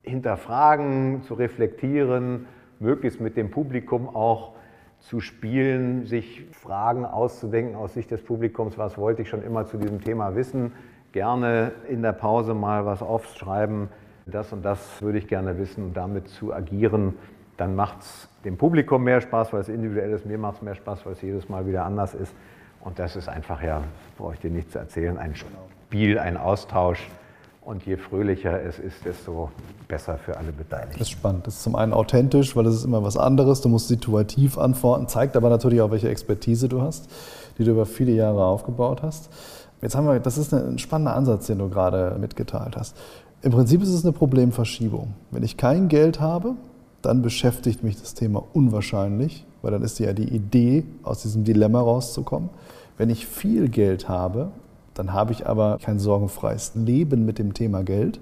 hinterfragen, 0.02 1.22
zu 1.24 1.36
reflektieren, 1.36 2.48
möglichst 2.80 3.22
mit 3.22 3.38
dem 3.38 3.52
Publikum 3.52 4.10
auch 4.10 4.54
zu 5.00 5.20
spielen, 5.20 6.06
sich 6.06 6.46
Fragen 6.52 7.06
auszudenken 7.06 7.76
aus 7.76 7.94
Sicht 7.94 8.10
des 8.10 8.24
Publikums, 8.24 8.78
was 8.78 8.98
wollte 8.98 9.22
ich 9.22 9.30
schon 9.30 9.44
immer 9.44 9.66
zu 9.66 9.78
diesem 9.78 10.02
Thema 10.02 10.36
wissen, 10.36 10.72
gerne 11.12 11.72
in 11.88 12.02
der 12.02 12.14
Pause 12.14 12.54
mal 12.54 12.86
was 12.86 13.02
aufschreiben, 13.02 13.90
das 14.26 14.52
und 14.52 14.64
das 14.64 15.02
würde 15.02 15.18
ich 15.18 15.28
gerne 15.28 15.58
wissen 15.58 15.86
und 15.86 15.94
damit 15.98 16.28
zu 16.28 16.54
agieren, 16.54 17.14
dann 17.56 17.76
macht 17.76 18.02
es 18.02 18.30
dem 18.44 18.58
Publikum 18.58 19.04
mehr 19.04 19.22
Spaß, 19.22 19.52
weil 19.54 19.62
es 19.62 19.70
individuell 19.70 20.12
ist, 20.12 20.26
mir 20.26 20.38
macht 20.38 20.58
es 20.58 20.62
mehr 20.62 20.76
Spaß, 20.76 21.06
weil 21.06 21.14
es 21.14 21.22
jedes 21.22 21.50
Mal 21.50 21.66
wieder 21.66 21.86
anders 21.86 22.14
ist. 22.14 22.34
Und 22.82 23.00
das 23.00 23.16
ist 23.16 23.28
einfach, 23.28 23.62
ja, 23.64 23.82
brauche 24.18 24.36
ich 24.36 24.40
dir 24.40 24.52
nicht 24.52 24.72
zu 24.72 24.80
erzählen, 24.80 25.18
ein 25.18 25.36
Spiel, 25.36 26.20
ein 26.20 26.38
Austausch. 26.38 27.10
Und 27.62 27.86
je 27.86 27.98
fröhlicher 27.98 28.62
es 28.64 28.80
ist, 28.80 29.04
desto 29.04 29.52
besser 29.90 30.18
für 30.18 30.38
alle 30.38 30.54
Beteiligten. 30.54 30.94
Das 30.94 31.02
ist 31.02 31.10
spannend. 31.10 31.48
Das 31.48 31.56
ist 31.56 31.64
zum 31.64 31.76
einen 31.76 31.92
authentisch, 31.92 32.56
weil 32.56 32.64
das 32.64 32.76
ist 32.76 32.86
immer 32.86 33.04
was 33.04 33.18
anderes. 33.18 33.60
Du 33.60 33.68
musst 33.68 33.90
situativ 33.90 34.58
antworten, 34.58 35.10
zeigt 35.10 35.36
aber 35.36 35.50
natürlich 35.50 35.82
auch, 35.82 35.92
welche 35.92 36.08
Expertise 36.08 36.70
du 36.70 36.82
hast, 36.82 37.12
die 37.58 37.66
du 37.66 37.72
über 37.72 37.86
viele 37.86 38.14
Jahre 38.14 38.46
aufgebaut 38.46 39.02
hast. 39.04 39.30
Jetzt 39.82 39.96
haben 39.96 40.08
wir, 40.08 40.20
das 40.20 40.38
ist 40.38 40.54
ein 40.54 40.80
spannender 40.80 41.16
Ansatz, 41.16 41.48
den 41.48 41.60
du 41.60 41.70
gerade 41.70 42.18
mitgeteilt 42.20 42.76
hast. 42.76 42.96
Im 43.42 43.52
Prinzip 43.52 43.82
ist 43.84 43.90
es 43.90 44.04
eine 44.04 44.14
Problemverschiebung. 44.14 45.14
Wenn 45.30 45.44
ich 45.44 45.58
kein 45.58 45.88
Geld 45.88 46.20
habe, 46.20 46.56
dann 47.02 47.22
beschäftigt 47.22 47.84
mich 47.84 48.00
das 48.00 48.16
Thema 48.16 48.44
unwahrscheinlich, 48.54 49.46
weil 49.62 49.72
dann 49.72 49.84
ist 49.84 50.00
ja 50.00 50.14
die 50.14 50.28
Idee, 50.28 50.84
aus 51.04 51.22
diesem 51.22 51.44
Dilemma 51.44 51.80
rauszukommen. 51.80 52.50
Wenn 52.98 53.10
ich 53.10 53.28
viel 53.28 53.70
Geld 53.70 54.10
habe, 54.10 54.52
dann 54.96 55.14
habe 55.14 55.32
ich 55.32 55.46
aber 55.46 55.78
kein 55.78 56.00
sorgenfreies 56.00 56.72
Leben 56.74 57.26
mit 57.26 57.38
dem 57.38 57.54
Thema 57.54 57.84
Geld, 57.84 58.20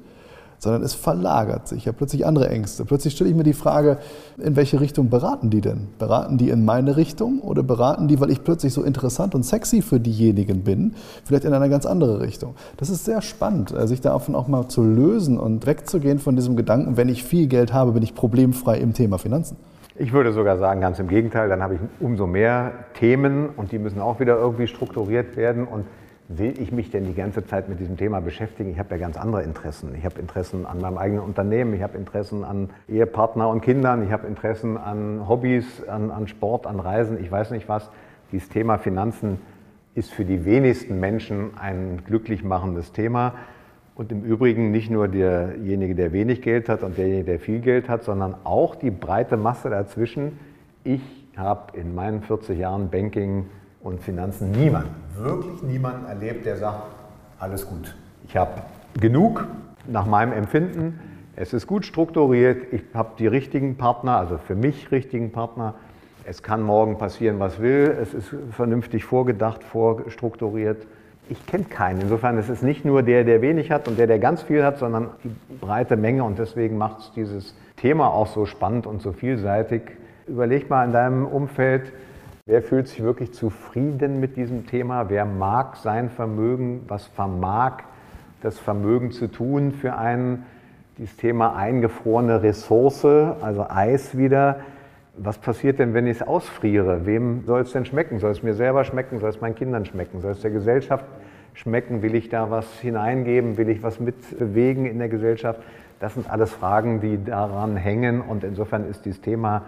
sondern 0.65 0.84
es 0.84 0.93
verlagert 0.93 1.69
sich. 1.69 1.77
Ich 1.79 1.88
habe 1.88 1.98
plötzlich 1.98 2.25
andere 2.25 2.50
Ängste. 2.50 2.84
Plötzlich 2.84 3.13
stelle 3.13 3.29
ich 3.29 3.36
mir 3.36 3.43
die 3.43 3.53
Frage, 3.53 4.00
in 4.38 4.55
welche 4.57 4.81
Richtung 4.81 5.10
beraten 5.10 5.50
die 5.50 5.62
denn? 5.62 5.88
Beraten 5.98 6.38
die 6.38 6.50
in 6.50 6.65
meine 6.65 6.98
Richtung 6.98 7.39
oder 7.39 7.63
beraten 7.63 8.10
die, 8.10 8.19
weil 8.19 8.31
ich 8.31 8.43
plötzlich 8.43 8.74
so 8.74 8.84
interessant 8.84 9.34
und 9.34 9.43
sexy 9.43 9.81
für 9.81 10.00
diejenigen 10.00 10.63
bin, 10.63 10.95
vielleicht 11.24 11.45
in 11.45 11.53
eine 11.53 11.69
ganz 11.69 11.86
andere 11.86 12.19
Richtung? 12.19 12.55
Das 12.75 12.89
ist 12.89 13.05
sehr 13.05 13.22
spannend, 13.22 13.74
äh, 13.74 13.88
sich 13.88 14.01
davon 14.01 14.36
auch 14.36 14.48
mal 14.48 14.67
zu 14.67 14.84
lösen 14.84 15.39
und 15.39 15.65
wegzugehen 15.65 16.19
von 16.19 16.36
diesem 16.36 16.57
Gedanken, 16.57 16.98
wenn 16.98 17.07
ich 17.07 17.24
viel 17.24 17.48
Geld 17.48 17.72
habe, 17.72 17.93
bin 17.93 18.03
ich 18.03 18.15
problemfrei 18.15 18.77
im 18.79 18.93
Thema 18.93 19.17
Finanzen. 19.19 19.57
Ich 19.98 20.12
würde 20.12 20.34
sogar 20.34 20.57
sagen, 20.57 20.81
ganz 20.81 21.00
im 21.00 21.07
Gegenteil, 21.07 21.48
dann 21.48 21.63
habe 21.63 21.75
ich 21.75 21.79
umso 22.01 22.27
mehr 22.27 22.74
Themen 22.95 23.50
und 23.55 23.72
die 23.72 23.79
müssen 23.79 24.01
auch 24.01 24.19
wieder 24.19 24.36
irgendwie 24.36 24.67
strukturiert 24.67 25.38
werden 25.38 25.65
und 25.65 25.86
will 26.27 26.60
ich 26.60 26.72
mich 26.72 26.89
denn 26.89 27.05
die 27.05 27.13
ganze 27.13 27.46
Zeit 27.46 27.70
mit 27.70 27.79
diesem 27.79 27.98
Thema 27.98 28.20
beschäftigen? 28.20 28.72
Ich 28.72 28.79
habe 28.79 28.96
ja 28.96 28.98
ganz 28.98 29.17
andere 29.17 29.44
Interessen. 29.44 29.94
Ich 29.96 30.05
habe 30.05 30.20
Interessen 30.20 30.65
an 30.65 30.79
meinem 30.82 30.98
eigenen 30.98 31.24
Unternehmen, 31.24 31.74
ich 31.74 31.82
habe 31.82 31.98
Interessen 31.98 32.44
an 32.44 32.70
Ehepartner 32.88 33.50
und 33.50 33.62
Kindern, 33.62 34.03
ich 34.03 34.12
habe 34.12 34.27
Interessen 34.27 34.77
an 34.77 35.27
Hobbys, 35.27 35.88
an, 35.88 36.12
an, 36.12 36.27
Sport, 36.27 36.65
an 36.65 36.79
Reisen, 36.79 37.20
ich 37.22 37.32
weiß 37.32 37.51
nicht 37.51 37.70
was. 37.70 37.89
Dieses 38.32 38.50
Thema 38.50 38.77
Finanzen 38.77 39.39
ist 39.94 40.12
für 40.12 40.25
die 40.25 40.46
wenigsten 40.46 41.00
Menschen 41.00 41.51
ein 41.60 42.01
glücklich 42.05 42.44
machendes 42.44 42.91
Thema. 42.91 43.36
Und 43.94 44.12
im 44.12 44.24
Übrigen 44.24 44.72
nicht 44.72 44.89
nur 44.89 45.08
derjenige, 45.08 45.96
der 45.96 46.12
wenig 46.12 46.41
Geld 46.41 46.67
hat 46.67 46.84
und 46.84 46.98
derjenige, 46.98 47.24
der 47.24 47.39
viel 47.39 47.60
Geld 47.60 47.88
hat, 47.88 48.03
sondern 48.03 48.36
auch 48.44 48.75
die 48.75 48.91
breite 48.91 49.38
Masse 49.38 49.70
dazwischen. 49.70 50.38
Ich 50.84 51.01
habe 51.38 51.77
in 51.77 51.96
meinen 51.96 52.22
40 52.22 52.60
Jahren 52.60 52.89
Banking 52.89 53.46
und 53.86 54.01
Finanzen 54.01 54.51
niemanden, 54.51 54.89
wirklich 55.15 55.62
niemanden 55.62 56.08
erlebt, 56.08 56.48
der 56.48 56.58
sagt, 56.58 56.82
alles 57.38 57.68
gut. 57.68 57.96
Ich 58.27 58.36
habe 58.36 58.63
genug 59.00 59.46
nach 59.88 60.08
meinem 60.08 60.34
Empfinden. 60.34 61.00
Es 61.36 61.54
ist 61.54 61.68
gut 61.68 61.86
strukturiert. 61.86 62.74
Ich 62.74 62.82
habe 62.96 63.12
die 63.20 63.27
richtigen 63.27 63.77
Partner, 63.77 64.18
also 64.18 64.39
für 64.39 64.56
mich 64.56 64.92
richtigen 64.92 65.32
Partner. 65.32 65.75
Es 66.25 66.42
kann 66.42 66.63
morgen 66.63 66.98
passieren, 66.98 67.39
was 67.39 67.62
will. 67.62 67.96
Es 68.01 68.15
ist 68.15 68.36
vernünftig 68.50 69.06
vorgedacht, 69.06 69.63
vorstrukturiert. 69.63 70.88
Ich 71.30 71.46
kenne 71.46 71.65
keinen. 71.65 72.01
Insofern 72.01 72.39
ist 72.39 72.50
es 72.50 72.63
nicht 72.63 72.86
nur 72.86 73.04
der, 73.04 73.24
der 73.24 73.44
wenig 73.44 73.70
hat 73.70 73.88
und 73.88 74.00
der, 74.00 74.08
der 74.08 74.18
ganz 74.18 74.42
viel 74.42 74.63
hat, 74.63 74.80
sondern 74.80 75.10
die 75.24 75.30
breite 75.62 75.96
Menge. 75.96 76.24
Und 76.24 76.39
deswegen 76.39 76.80
macht 76.80 77.01
es 77.01 77.12
dieses 77.15 77.56
Thema 77.77 78.08
auch 78.08 78.27
so 78.27 78.48
spannend 78.48 78.88
und 78.88 79.04
so 79.04 79.12
vielseitig. 79.12 79.84
Überleg 80.25 80.72
mal 80.72 80.86
in 80.86 80.92
deinem 80.92 81.27
Umfeld, 81.27 81.94
Wer 82.48 82.62
fühlt 82.62 82.88
sich 82.88 83.02
wirklich 83.02 83.34
zufrieden 83.34 84.20
mit 84.20 84.38
diesem 84.38 84.68
Thema? 84.68 85.10
Wer 85.10 85.25
mag 85.25 85.78
sein 85.78 86.12
Vermögen? 86.12 86.84
Was 86.88 87.08
vermag 87.08 87.80
das 88.44 88.60
Vermögen 88.60 89.10
zu 89.10 89.32
tun 89.32 89.72
für 89.72 89.98
einen? 89.98 90.46
Dieses 91.00 91.18
Thema 91.18 91.56
eingefrorene 91.56 92.44
Ressource, 92.44 93.04
also 93.04 93.66
Eis 93.68 94.16
wieder. 94.16 94.58
Was 95.18 95.40
passiert 95.40 95.80
denn, 95.80 95.96
wenn 95.96 96.06
ich 96.06 96.18
es 96.18 96.22
ausfriere? 96.22 97.08
Wem 97.08 97.46
soll 97.48 97.62
es 97.62 97.72
denn 97.72 97.84
schmecken? 97.84 98.20
Soll 98.20 98.30
es 98.30 98.44
mir 98.44 98.54
selber 98.54 98.84
schmecken? 98.84 99.20
Soll 99.20 99.32
es 99.32 99.42
meinen 99.42 99.56
Kindern 99.56 99.84
schmecken? 99.86 100.22
Soll 100.22 100.34
es 100.34 100.42
der 100.42 100.52
Gesellschaft 100.52 101.06
schmecken? 101.56 102.04
Will 102.04 102.14
ich 102.14 102.30
da 102.30 102.52
was 102.52 102.80
hineingeben? 102.80 103.58
Will 103.58 103.70
ich 103.70 103.82
was 103.82 104.00
mitbewegen 104.00 104.86
in 104.86 105.00
der 105.00 105.10
Gesellschaft? 105.10 105.62
Das 106.00 106.14
sind 106.14 106.30
alles 106.30 106.54
Fragen, 106.54 107.02
die 107.02 107.24
daran 107.24 107.75
hängen. 107.75 108.22
Und 108.22 108.44
insofern 108.44 108.88
ist 108.88 109.04
dieses 109.04 109.22
Thema 109.22 109.64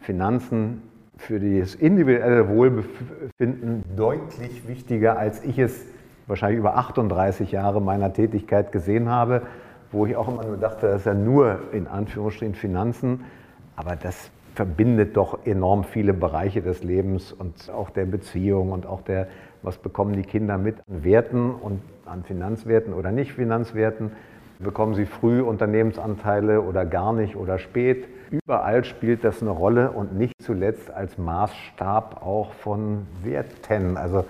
Finanzen 0.00 0.82
für 1.16 1.40
das 1.40 1.74
individuelle 1.74 2.48
Wohlbefinden 2.48 3.84
deutlich 3.96 4.68
wichtiger, 4.68 5.18
als 5.18 5.42
ich 5.44 5.58
es 5.58 5.86
wahrscheinlich 6.26 6.58
über 6.58 6.76
38 6.76 7.52
Jahre 7.52 7.80
meiner 7.80 8.12
Tätigkeit 8.12 8.72
gesehen 8.72 9.08
habe, 9.08 9.42
wo 9.92 10.06
ich 10.06 10.16
auch 10.16 10.28
immer 10.28 10.44
nur 10.44 10.56
dachte, 10.56 10.88
das 10.88 11.00
ist 11.00 11.06
ja 11.06 11.14
nur 11.14 11.60
in 11.72 11.86
Anführungsstrichen 11.86 12.54
Finanzen, 12.54 13.24
aber 13.76 13.96
das 13.96 14.30
verbindet 14.54 15.16
doch 15.16 15.46
enorm 15.46 15.84
viele 15.84 16.14
Bereiche 16.14 16.62
des 16.62 16.82
Lebens 16.82 17.32
und 17.32 17.70
auch 17.70 17.90
der 17.90 18.06
Beziehung 18.06 18.72
und 18.72 18.86
auch 18.86 19.02
der, 19.02 19.28
was 19.62 19.78
bekommen 19.78 20.14
die 20.14 20.22
Kinder 20.22 20.58
mit 20.58 20.76
an 20.88 21.04
Werten 21.04 21.50
und 21.50 21.82
an 22.06 22.24
Finanzwerten 22.24 22.94
oder 22.94 23.12
nicht 23.12 23.32
Finanzwerten. 23.32 24.12
Bekommen 24.58 24.94
sie 24.94 25.04
früh 25.04 25.42
Unternehmensanteile 25.42 26.62
oder 26.62 26.86
gar 26.86 27.12
nicht 27.12 27.36
oder 27.36 27.58
spät? 27.58 28.08
Überall 28.30 28.84
spielt 28.84 29.22
das 29.22 29.42
eine 29.42 29.50
Rolle 29.50 29.90
und 29.90 30.16
nicht 30.16 30.34
zuletzt 30.42 30.90
als 30.90 31.18
Maßstab 31.18 32.22
auch 32.24 32.52
von 32.54 33.06
Werten. 33.22 33.96
Also 33.96 34.24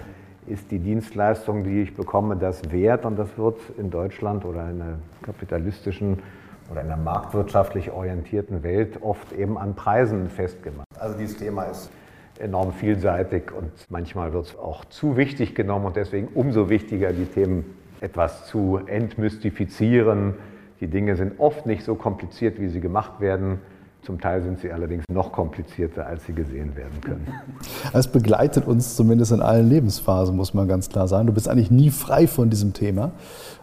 ist 0.47 0.71
die 0.71 0.80
Dienstleistung, 0.80 1.64
die 1.64 1.83
ich 1.83 1.95
bekomme, 1.95 2.37
das 2.37 2.71
wert 2.73 3.04
und 3.04 3.18
das 3.18 3.38
wird 3.38 3.59
in 3.78 3.90
Deutschland 3.90 4.45
oder 4.45 4.68
in 4.68 4.83
einer 4.83 4.99
kapitalistischen 5.23 6.23
oder 6.71 6.80
in 6.80 6.88
einer 6.88 7.02
marktwirtschaftlich 7.02 7.92
orientierten 7.92 8.62
Welt 8.64 9.02
oft 9.02 9.33
eben 9.33 9.56
an 9.56 9.75
Preisen 9.75 10.28
festgemacht. 10.28 10.87
Also 10.99 11.16
dieses 11.16 11.37
Thema 11.37 11.64
ist 11.64 11.90
enorm 12.38 12.73
vielseitig 12.73 13.52
und 13.52 13.71
manchmal 13.88 14.33
wird 14.33 14.47
es 14.47 14.59
auch 14.59 14.85
zu 14.87 15.16
wichtig 15.16 15.54
genommen 15.54 15.87
und 15.87 15.97
deswegen 15.97 16.28
umso 16.35 16.68
wichtiger, 16.68 17.12
die 17.12 17.26
Themen 17.26 17.64
etwas 18.00 18.47
zu 18.47 18.81
entmystifizieren. 18.87 20.35
Die 20.81 20.88
Dinge 20.88 21.17
sind 21.17 21.38
oft 21.38 21.67
nicht 21.67 21.85
so 21.85 21.95
kompliziert, 21.95 22.61
wie 22.61 22.69
sie 22.69 22.81
gemacht 22.81 23.21
werden 23.21 23.61
Zum 24.06 24.20
Teil 24.20 24.40
sind 24.40 24.60
sie 24.60 24.70
allerdings 24.70 25.02
noch 25.08 25.32
komplizierter, 25.32 26.06
als 26.06 26.25
sie 26.26 26.32
gesehen 26.32 26.76
werden 26.76 27.00
können. 27.00 27.26
Es 27.92 28.06
begleitet 28.06 28.64
uns 28.66 28.94
zumindest 28.94 29.32
in 29.32 29.42
allen 29.42 29.68
Lebensphasen, 29.68 30.36
muss 30.36 30.54
man 30.54 30.68
ganz 30.68 30.88
klar 30.88 31.08
sagen. 31.08 31.26
Du 31.26 31.32
bist 31.32 31.48
eigentlich 31.48 31.72
nie 31.72 31.90
frei 31.90 32.28
von 32.28 32.48
diesem 32.48 32.72
Thema. 32.72 33.10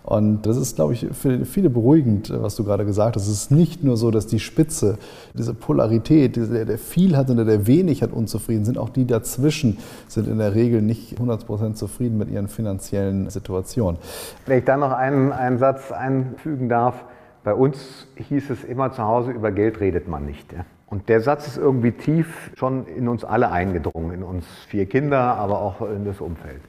Und 0.04 0.46
das 0.46 0.58
ist, 0.58 0.76
glaube 0.76 0.94
ich, 0.94 1.08
für 1.14 1.46
viele 1.46 1.70
beruhigend, 1.70 2.30
was 2.36 2.58
du 2.58 2.66
gerade 2.66 2.84
gesagt 2.84 3.16
hast. 3.16 3.24
Es 3.24 3.32
ist 3.32 3.52
nicht 3.52 3.86
nur 3.86 3.96
so, 3.96 4.12
dass 4.12 4.28
die 4.28 4.40
Spitze, 4.40 4.98
diese 5.34 5.54
Polarität, 5.54 6.36
der, 6.36 6.66
der 6.66 6.78
viel 6.78 7.16
hat 7.16 7.30
und 7.30 7.38
der 7.38 7.66
wenig 7.66 8.02
hat 8.02 8.12
unzufrieden 8.12 8.66
sind, 8.66 8.78
auch 8.78 8.90
die 8.90 9.08
dazwischen 9.08 9.78
sind 10.10 10.28
in 10.28 10.40
der 10.40 10.56
Regel 10.56 10.82
nicht 10.82 11.20
100% 11.20 11.76
zufrieden 11.76 12.18
mit 12.18 12.30
ihren 12.30 12.50
finanziellen 12.50 13.30
Situationen. 13.30 13.98
Wenn 14.46 14.60
ich 14.60 14.66
da 14.66 14.76
noch 14.76 14.92
einen, 14.92 15.32
einen 15.32 15.58
Satz 15.58 15.94
einfügen 15.94 16.68
darf, 16.68 17.06
bei 17.44 17.54
uns 17.54 18.08
hieß 18.16 18.50
es 18.50 18.64
immer 18.64 18.92
zu 18.92 19.04
Hause, 19.04 19.32
über 19.32 19.52
Geld 19.52 19.80
redet 19.80 20.08
man 20.08 20.26
nicht. 20.26 20.54
Und 20.88 21.10
der 21.10 21.22
Satz 21.22 21.48
ist 21.48 21.58
irgendwie 21.58 21.92
tief 21.92 22.52
schon 22.56 22.86
in 22.86 23.08
uns 23.08 23.26
alle 23.26 23.52
eingedrungen, 23.52 24.14
in 24.14 24.24
uns 24.24 24.46
vier 24.68 24.86
Kinder, 24.86 25.20
aber 25.20 25.60
auch 25.60 25.82
in 25.82 26.06
das 26.06 26.22
Umfeld. 26.22 26.62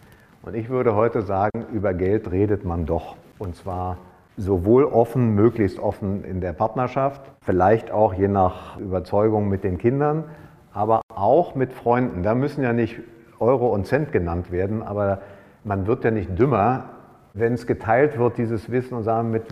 Und 0.43 0.55
ich 0.55 0.69
würde 0.69 0.95
heute 0.95 1.23
sagen, 1.23 1.65
über 1.73 1.95
Geld 1.95 2.31
redet 2.31 2.65
man 2.65 2.87
doch. 2.87 3.17
Und 3.39 3.55
zwar 3.57 3.99
sowohl 4.37 4.85
offen, 4.85 5.35
möglichst 5.35 5.79
offen 5.79 6.25
in 6.25 6.41
der 6.41 6.53
Partnerschaft, 6.53 7.21
vielleicht 7.43 7.91
auch 7.91 8.15
je 8.15 8.29
nach 8.29 8.79
Überzeugung 8.79 9.49
mit 9.49 9.63
den 9.63 9.79
Kindern, 9.79 10.25
aber 10.73 11.03
auch 11.15 11.55
mit 11.55 11.73
Freunden. 11.73 12.23
Da 12.23 12.35
müssen 12.35 12.63
ja 12.63 12.73
nicht 12.73 13.01
Euro 13.39 13.69
und 13.69 13.87
Cent 13.87 14.11
genannt 14.11 14.51
werden, 14.51 14.83
aber 14.83 15.21
man 15.63 15.87
wird 15.87 16.05
ja 16.05 16.11
nicht 16.11 16.39
dümmer, 16.39 16.85
wenn 17.33 17.55
es 17.55 17.67
geteilt 17.67 18.19
wird, 18.19 18.39
dieses 18.39 18.71
Wissen 18.71 18.95
und 18.95 19.05
sagen, 19.05 19.31
mit 19.31 19.45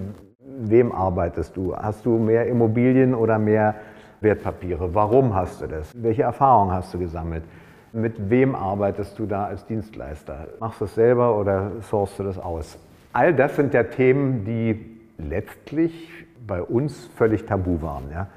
wem 0.70 0.92
arbeitest 0.92 1.56
du? 1.56 1.76
Hast 1.76 2.06
du 2.06 2.18
mehr 2.18 2.46
Immobilien 2.46 3.14
oder 3.14 3.38
mehr 3.38 3.74
Wertpapiere? 4.20 4.94
Warum 4.94 5.34
hast 5.34 5.60
du 5.62 5.66
das? 5.66 5.90
Welche 5.94 6.22
Erfahrungen 6.22 6.72
hast 6.72 6.94
du 6.94 6.98
gesammelt? 6.98 7.44
Mit 7.92 8.30
wem 8.30 8.54
arbeitest 8.54 9.18
du 9.18 9.26
da 9.26 9.44
als 9.46 9.66
Dienstleister? 9.66 10.48
Machst 10.60 10.80
du 10.80 10.84
das 10.84 10.94
selber 10.94 11.38
oder 11.38 11.72
sourst 11.82 12.18
du 12.18 12.22
das 12.22 12.38
aus? 12.38 12.78
All 13.12 13.34
das 13.34 13.56
sind 13.56 13.74
ja 13.74 13.82
Themen, 13.82 14.44
die 14.44 14.98
letztlich 15.18 16.08
bei 16.46 16.62
uns 16.62 17.06
völlig 17.16 17.44
tabu 17.44 17.82
waren. 17.82 18.04
Ja? 18.10 18.28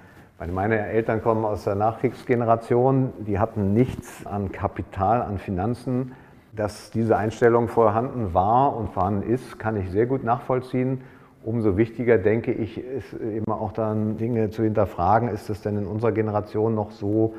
Meine 0.52 0.86
Eltern 0.88 1.22
kommen 1.22 1.46
aus 1.46 1.64
der 1.64 1.76
Nachkriegsgeneration, 1.76 3.14
die 3.20 3.40
hatten 3.40 3.74
nichts 3.74 4.26
an 4.26 4.52
Kapital, 4.52 5.22
an 5.22 5.38
Finanzen. 5.38 6.12
Dass 6.54 6.90
diese 6.92 7.18
Einstellung 7.18 7.68
vorhanden 7.68 8.34
war 8.34 8.76
und 8.76 8.90
vorhanden 8.90 9.30
ist, 9.30 9.60
kann 9.60 9.76
ich 9.76 9.90
sehr 9.92 10.06
gut 10.06 10.24
nachvollziehen. 10.24 11.02
Umso 11.46 11.78
wichtiger, 11.78 12.18
denke 12.18 12.52
ich, 12.52 12.84
ist 12.84 13.14
immer 13.14 13.62
auch 13.62 13.72
dann 13.72 14.18
Dinge 14.18 14.50
zu 14.50 14.64
hinterfragen. 14.64 15.30
Ist 15.30 15.48
es 15.52 15.62
denn 15.62 15.78
in 15.78 15.86
unserer 15.86 16.12
Generation 16.12 16.74
noch 16.74 16.90
so 16.90 17.36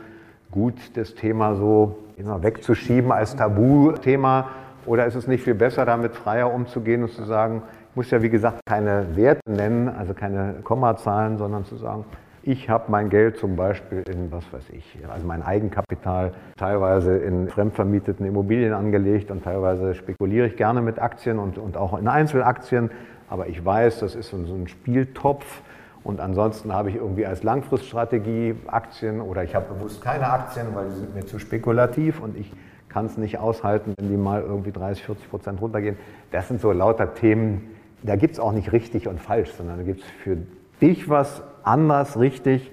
gut, 0.53 0.75
das 0.97 1.17
Thema 1.17 1.57
so 1.57 1.97
immer 2.17 2.41
wegzuschieben 2.45 3.11
als 3.11 3.35
Tabuthema? 3.35 4.51
Oder 4.87 5.07
ist 5.07 5.17
es 5.17 5.27
nicht 5.27 5.43
viel 5.43 5.57
besser, 5.57 5.85
damit 5.85 6.15
freier 6.15 6.55
umzugehen 6.55 7.03
und 7.03 7.11
zu 7.11 7.25
sagen, 7.25 7.63
ich 7.91 7.97
muss 7.97 8.11
ja 8.13 8.23
wie 8.23 8.31
gesagt 8.31 8.61
keine 8.65 9.17
Werte 9.17 9.41
nennen, 9.51 9.89
also 9.89 10.15
keine 10.15 10.55
Kommazahlen, 10.63 11.37
sondern 11.37 11.65
zu 11.65 11.75
sagen, 11.75 12.05
ich 12.45 12.71
habe 12.71 12.85
mein 12.93 13.11
Geld 13.11 13.39
zum 13.39 13.57
Beispiel 13.57 14.05
in, 14.09 14.31
was 14.31 14.45
weiß 14.53 14.71
ich, 14.71 14.99
also 15.13 15.27
mein 15.27 15.43
Eigenkapital 15.43 16.33
teilweise 16.57 17.17
in 17.17 17.49
fremdvermieteten 17.49 18.25
Immobilien 18.25 18.73
angelegt 18.73 19.33
und 19.33 19.43
teilweise 19.43 19.97
spekuliere 19.97 20.47
ich 20.47 20.57
gerne 20.57 20.81
mit 20.81 21.01
Aktien 21.01 21.41
und, 21.41 21.59
und 21.59 21.77
auch 21.77 21.99
in 21.99 22.07
Einzelaktien. 22.07 22.91
Aber 23.29 23.49
ich 23.49 23.65
weiß, 23.65 24.01
das 24.01 24.15
ist 24.15 24.31
so 24.31 24.37
ein 24.37 24.69
Spieltopf. 24.69 25.63
Und 26.05 26.21
ansonsten 26.21 26.73
habe 26.73 26.91
ich 26.91 26.97
irgendwie 26.97 27.27
als 27.27 27.43
Langfriststrategie 27.43 28.55
Aktien 28.69 29.21
oder 29.21 29.43
ich 29.43 29.55
habe 29.57 29.75
bewusst 29.75 30.03
keine 30.03 30.29
Aktien, 30.31 30.69
weil 30.75 30.87
die 30.89 30.95
sind 30.95 31.15
mir 31.15 31.27
zu 31.27 31.41
spekulativ 31.41 32.21
und 32.21 32.37
ich 32.37 32.53
kann 32.89 33.07
es 33.07 33.19
nicht 33.19 33.39
aushalten, 33.39 33.93
wenn 33.99 34.09
die 34.09 34.17
mal 34.17 34.41
irgendwie 34.41 34.71
30, 34.71 35.05
40 35.05 35.29
Prozent 35.29 35.61
runtergehen. 35.61 35.97
Das 36.31 36.47
sind 36.47 36.61
so 36.61 36.71
lauter 36.71 37.15
Themen, 37.15 37.71
da 38.05 38.15
gibt 38.15 38.35
es 38.35 38.41
auch 38.41 38.53
nicht 38.53 38.73
richtig 38.73 39.09
und 39.09 39.21
falsch, 39.21 39.51
sondern 39.53 39.79
da 39.79 39.83
gibt 39.83 40.01
es 40.01 40.07
für 40.23 40.39
dich 40.81 41.09
was 41.09 41.43
anders 41.65 42.19
richtig, 42.19 42.71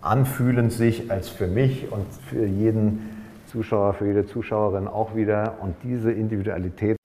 anfühlend 0.00 0.72
sich 0.72 1.10
als 1.10 1.28
für 1.28 1.46
mich 1.46 1.92
und 1.92 2.06
für 2.30 2.46
jeden 2.46 3.10
Zuschauer, 3.46 3.92
für 3.94 4.06
jede 4.06 4.26
Zuschauerin 4.26 4.88
auch 4.88 5.14
wieder. 5.14 5.58
Und 5.60 5.74
diese 5.82 6.12
Individualität 6.12 6.96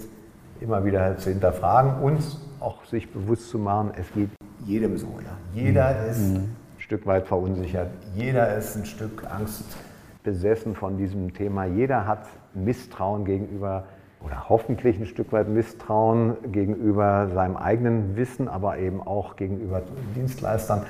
immer 0.61 0.85
wieder 0.85 1.17
zu 1.17 1.31
hinterfragen 1.31 2.01
und 2.01 2.19
auch 2.65 2.83
sich 2.85 3.11
bewusst 3.11 3.49
zu 3.49 3.59
machen, 3.59 3.91
es 3.95 4.11
geht 4.13 4.29
jedem 4.65 4.97
so. 4.97 5.07
Ja. 5.23 5.37
Jeder 5.53 5.93
mhm. 5.93 6.09
ist 6.09 6.19
mhm. 6.19 6.35
ein 6.35 6.55
Stück 6.79 7.05
weit 7.05 7.27
verunsichert, 7.27 7.91
jeder 8.15 8.55
ist 8.57 8.75
ein 8.75 8.85
Stück 8.85 9.23
Angst 9.29 9.77
besessen 10.23 10.75
von 10.75 10.97
diesem 10.97 11.33
Thema, 11.33 11.65
jeder 11.65 12.07
hat 12.07 12.27
Misstrauen 12.55 13.25
gegenüber 13.25 13.85
oder 14.23 14.49
hoffentlich 14.49 14.99
ein 14.99 15.05
Stück 15.05 15.31
weit 15.31 15.47
Misstrauen 15.47 16.35
gegenüber 16.51 17.29
seinem 17.31 17.57
eigenen 17.57 18.15
Wissen, 18.15 18.47
aber 18.47 18.79
eben 18.79 19.05
auch 19.05 19.35
gegenüber 19.35 19.83
Dienstleistern. 20.15 20.81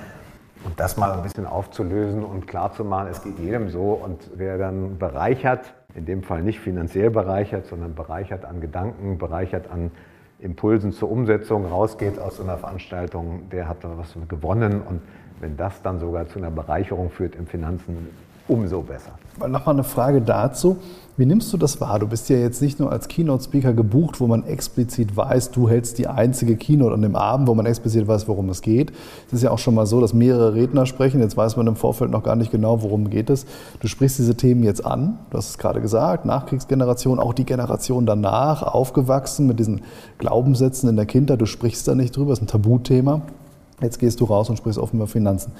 Und 0.64 0.80
das 0.80 0.96
mal 0.96 1.12
ein 1.12 1.22
bisschen 1.22 1.46
aufzulösen 1.46 2.24
und 2.24 2.48
klarzumachen, 2.48 3.10
es 3.10 3.22
geht 3.22 3.38
jedem 3.38 3.70
so. 3.70 3.92
Und 3.92 4.32
wer 4.36 4.58
dann 4.58 4.98
bereichert, 4.98 5.74
in 5.96 6.06
dem 6.06 6.24
Fall 6.24 6.42
nicht 6.42 6.60
finanziell 6.60 7.12
bereichert, 7.12 7.66
sondern 7.68 7.94
bereichert 7.94 8.46
an 8.46 8.62
Gedanken, 8.62 9.18
bereichert 9.18 9.70
an 9.70 9.92
Impulsen 10.40 10.92
zur 10.92 11.12
Umsetzung 11.12 11.66
rausgeht 11.66 12.20
aus 12.20 12.40
einer 12.42 12.58
Veranstaltung, 12.58 13.50
der 13.50 13.68
hat 13.68 13.84
da 13.84 13.98
was 13.98 14.16
gewonnen. 14.28 14.82
Und 14.82 15.02
wenn 15.40 15.58
das 15.58 15.82
dann 15.82 16.00
sogar 16.00 16.28
zu 16.28 16.40
einer 16.40 16.52
Bereicherung 16.52 17.10
führt 17.10 17.36
im 17.36 17.48
Finanzen, 17.48 18.10
umso 18.48 18.82
besser. 18.82 19.12
Nochmal 19.40 19.76
eine 19.76 19.84
Frage 19.84 20.22
dazu. 20.22 20.78
Wie 21.18 21.26
nimmst 21.26 21.52
du 21.54 21.58
das 21.58 21.80
wahr? 21.80 22.00
Du 22.00 22.08
bist 22.08 22.28
ja 22.28 22.36
jetzt 22.36 22.62
nicht 22.62 22.78
nur 22.78 22.92
als 22.92 23.08
Keynote-Speaker 23.08 23.72
gebucht, 23.72 24.20
wo 24.20 24.28
man 24.28 24.46
explizit 24.46 25.16
weiß, 25.16 25.52
du 25.52 25.70
hältst 25.70 25.98
die 25.98 26.08
einzige 26.08 26.58
Keynote 26.58 26.94
an 26.94 27.02
dem 27.02 27.16
Abend, 27.16 27.48
wo 27.48 27.56
man 27.56 27.66
explizit 27.66 28.06
weiß, 28.06 28.28
worum 28.28 28.50
es 28.50 28.62
geht. 28.62 28.92
Es 29.28 29.34
ist 29.34 29.44
ja 29.44 29.52
auch 29.52 29.58
schon 29.58 29.76
mal 29.76 29.86
so, 29.86 30.02
dass 30.02 30.14
mehrere 30.14 30.56
Redner 30.56 30.86
sprechen. 30.86 31.22
Jetzt 31.22 31.38
weiß 31.38 31.56
man 31.56 31.68
im 31.68 31.78
Vorfeld 31.78 32.12
noch 32.12 32.22
gar 32.22 32.36
nicht 32.36 32.52
genau, 32.52 32.82
worum 32.82 33.10
geht 33.10 33.30
es. 33.30 33.46
Du 33.80 33.88
sprichst 33.88 34.20
diese 34.20 34.36
Themen 34.36 34.64
jetzt 34.64 34.86
an. 34.86 35.18
Du 35.30 35.38
hast 35.38 35.52
es 35.52 35.58
gerade 35.58 35.80
gesagt, 35.80 36.26
Nachkriegsgeneration, 36.26 37.18
auch 37.20 37.34
die 37.34 37.46
Generation 37.46 38.06
danach, 38.06 38.62
aufgewachsen 38.62 39.48
mit 39.48 39.58
diesen 39.58 39.84
Glaubenssätzen 40.18 40.90
in 40.90 40.98
der 40.98 41.06
Kindheit. 41.06 41.40
Du 41.40 41.46
sprichst 41.46 41.88
da 41.88 41.96
nicht 41.96 42.18
drüber, 42.18 42.32
das 42.32 42.40
ist 42.40 42.44
ein 42.44 42.48
Tabuthema. 42.48 43.22
Jetzt 43.82 44.00
gehst 44.00 44.20
du 44.20 44.26
raus 44.26 44.50
und 44.50 44.58
sprichst 44.58 44.80
offen 44.80 44.98
über 44.98 45.08
Finanzen. 45.08 45.54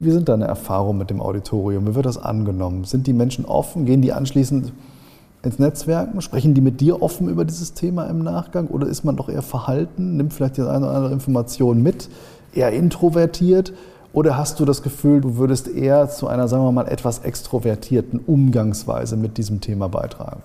Wie 0.00 0.12
sind 0.12 0.28
deine 0.28 0.44
Erfahrungen 0.44 0.98
mit 0.98 1.10
dem 1.10 1.20
Auditorium? 1.20 1.88
Wie 1.88 1.94
wird 1.96 2.06
das 2.06 2.18
angenommen? 2.18 2.84
Sind 2.84 3.08
die 3.08 3.12
Menschen 3.12 3.44
offen? 3.44 3.84
Gehen 3.84 4.00
die 4.00 4.12
anschließend 4.12 4.72
ins 5.42 5.58
Netzwerk? 5.58 6.10
Sprechen 6.22 6.54
die 6.54 6.60
mit 6.60 6.80
dir 6.80 7.02
offen 7.02 7.28
über 7.28 7.44
dieses 7.44 7.74
Thema 7.74 8.04
im 8.04 8.22
Nachgang? 8.22 8.68
Oder 8.68 8.86
ist 8.86 9.04
man 9.04 9.16
doch 9.16 9.28
eher 9.28 9.42
verhalten? 9.42 10.16
Nimmt 10.16 10.32
vielleicht 10.32 10.56
die 10.56 10.62
eine 10.62 10.86
oder 10.86 10.94
andere 10.94 11.12
Information 11.12 11.82
mit? 11.82 12.08
Eher 12.54 12.70
introvertiert? 12.70 13.72
Oder 14.12 14.38
hast 14.38 14.60
du 14.60 14.64
das 14.64 14.82
Gefühl, 14.82 15.20
du 15.20 15.36
würdest 15.36 15.66
eher 15.68 16.08
zu 16.08 16.28
einer, 16.28 16.46
sagen 16.46 16.62
wir 16.62 16.72
mal, 16.72 16.86
etwas 16.86 17.18
extrovertierten 17.18 18.20
Umgangsweise 18.24 19.16
mit 19.16 19.36
diesem 19.36 19.60
Thema 19.60 19.88
beitragen? 19.88 20.42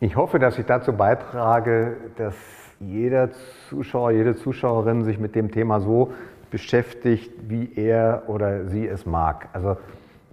Ich 0.00 0.16
hoffe, 0.16 0.38
dass 0.38 0.58
ich 0.58 0.64
dazu 0.64 0.94
beitrage, 0.94 1.96
dass 2.16 2.34
jeder 2.80 3.28
Zuschauer, 3.68 4.12
jede 4.12 4.34
Zuschauerin 4.34 5.04
sich 5.04 5.18
mit 5.18 5.34
dem 5.34 5.50
Thema 5.52 5.80
so 5.80 6.10
beschäftigt, 6.52 7.32
wie 7.48 7.72
er 7.74 8.24
oder 8.28 8.66
sie 8.68 8.86
es 8.86 9.04
mag. 9.06 9.48
Also 9.54 9.76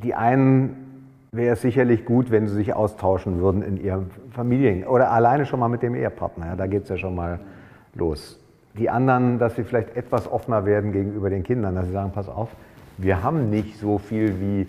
die 0.04 0.14
einen 0.14 1.08
wäre 1.32 1.54
es 1.54 1.62
sicherlich 1.62 2.06
gut, 2.06 2.30
wenn 2.30 2.48
sie 2.48 2.56
sich 2.56 2.74
austauschen 2.74 3.40
würden 3.40 3.64
in 3.64 3.82
ihren 3.82 4.12
Familien 4.32 4.86
oder 4.86 5.12
alleine 5.12 5.46
schon 5.46 5.60
mal 5.60 5.70
mit 5.70 5.82
dem 5.82 5.96
Ehepartner. 5.96 6.48
Ja, 6.48 6.56
da 6.56 6.68
geht 6.68 6.84
es 6.84 6.90
ja 6.90 6.98
schon 6.98 7.16
mal 7.16 7.40
los. 7.96 8.38
Die 8.78 8.90
anderen, 8.90 9.40
dass 9.40 9.56
sie 9.56 9.64
vielleicht 9.64 9.96
etwas 9.96 10.30
offener 10.30 10.66
werden 10.66 10.92
gegenüber 10.92 11.30
den 11.30 11.44
Kindern, 11.44 11.76
dass 11.76 11.88
sie 11.88 11.94
sagen, 11.94 12.12
pass 12.14 12.28
auf, 12.28 12.50
wir 12.98 13.24
haben 13.24 13.50
nicht 13.50 13.80
so 13.80 13.98
viel 13.98 14.40
wie 14.42 14.68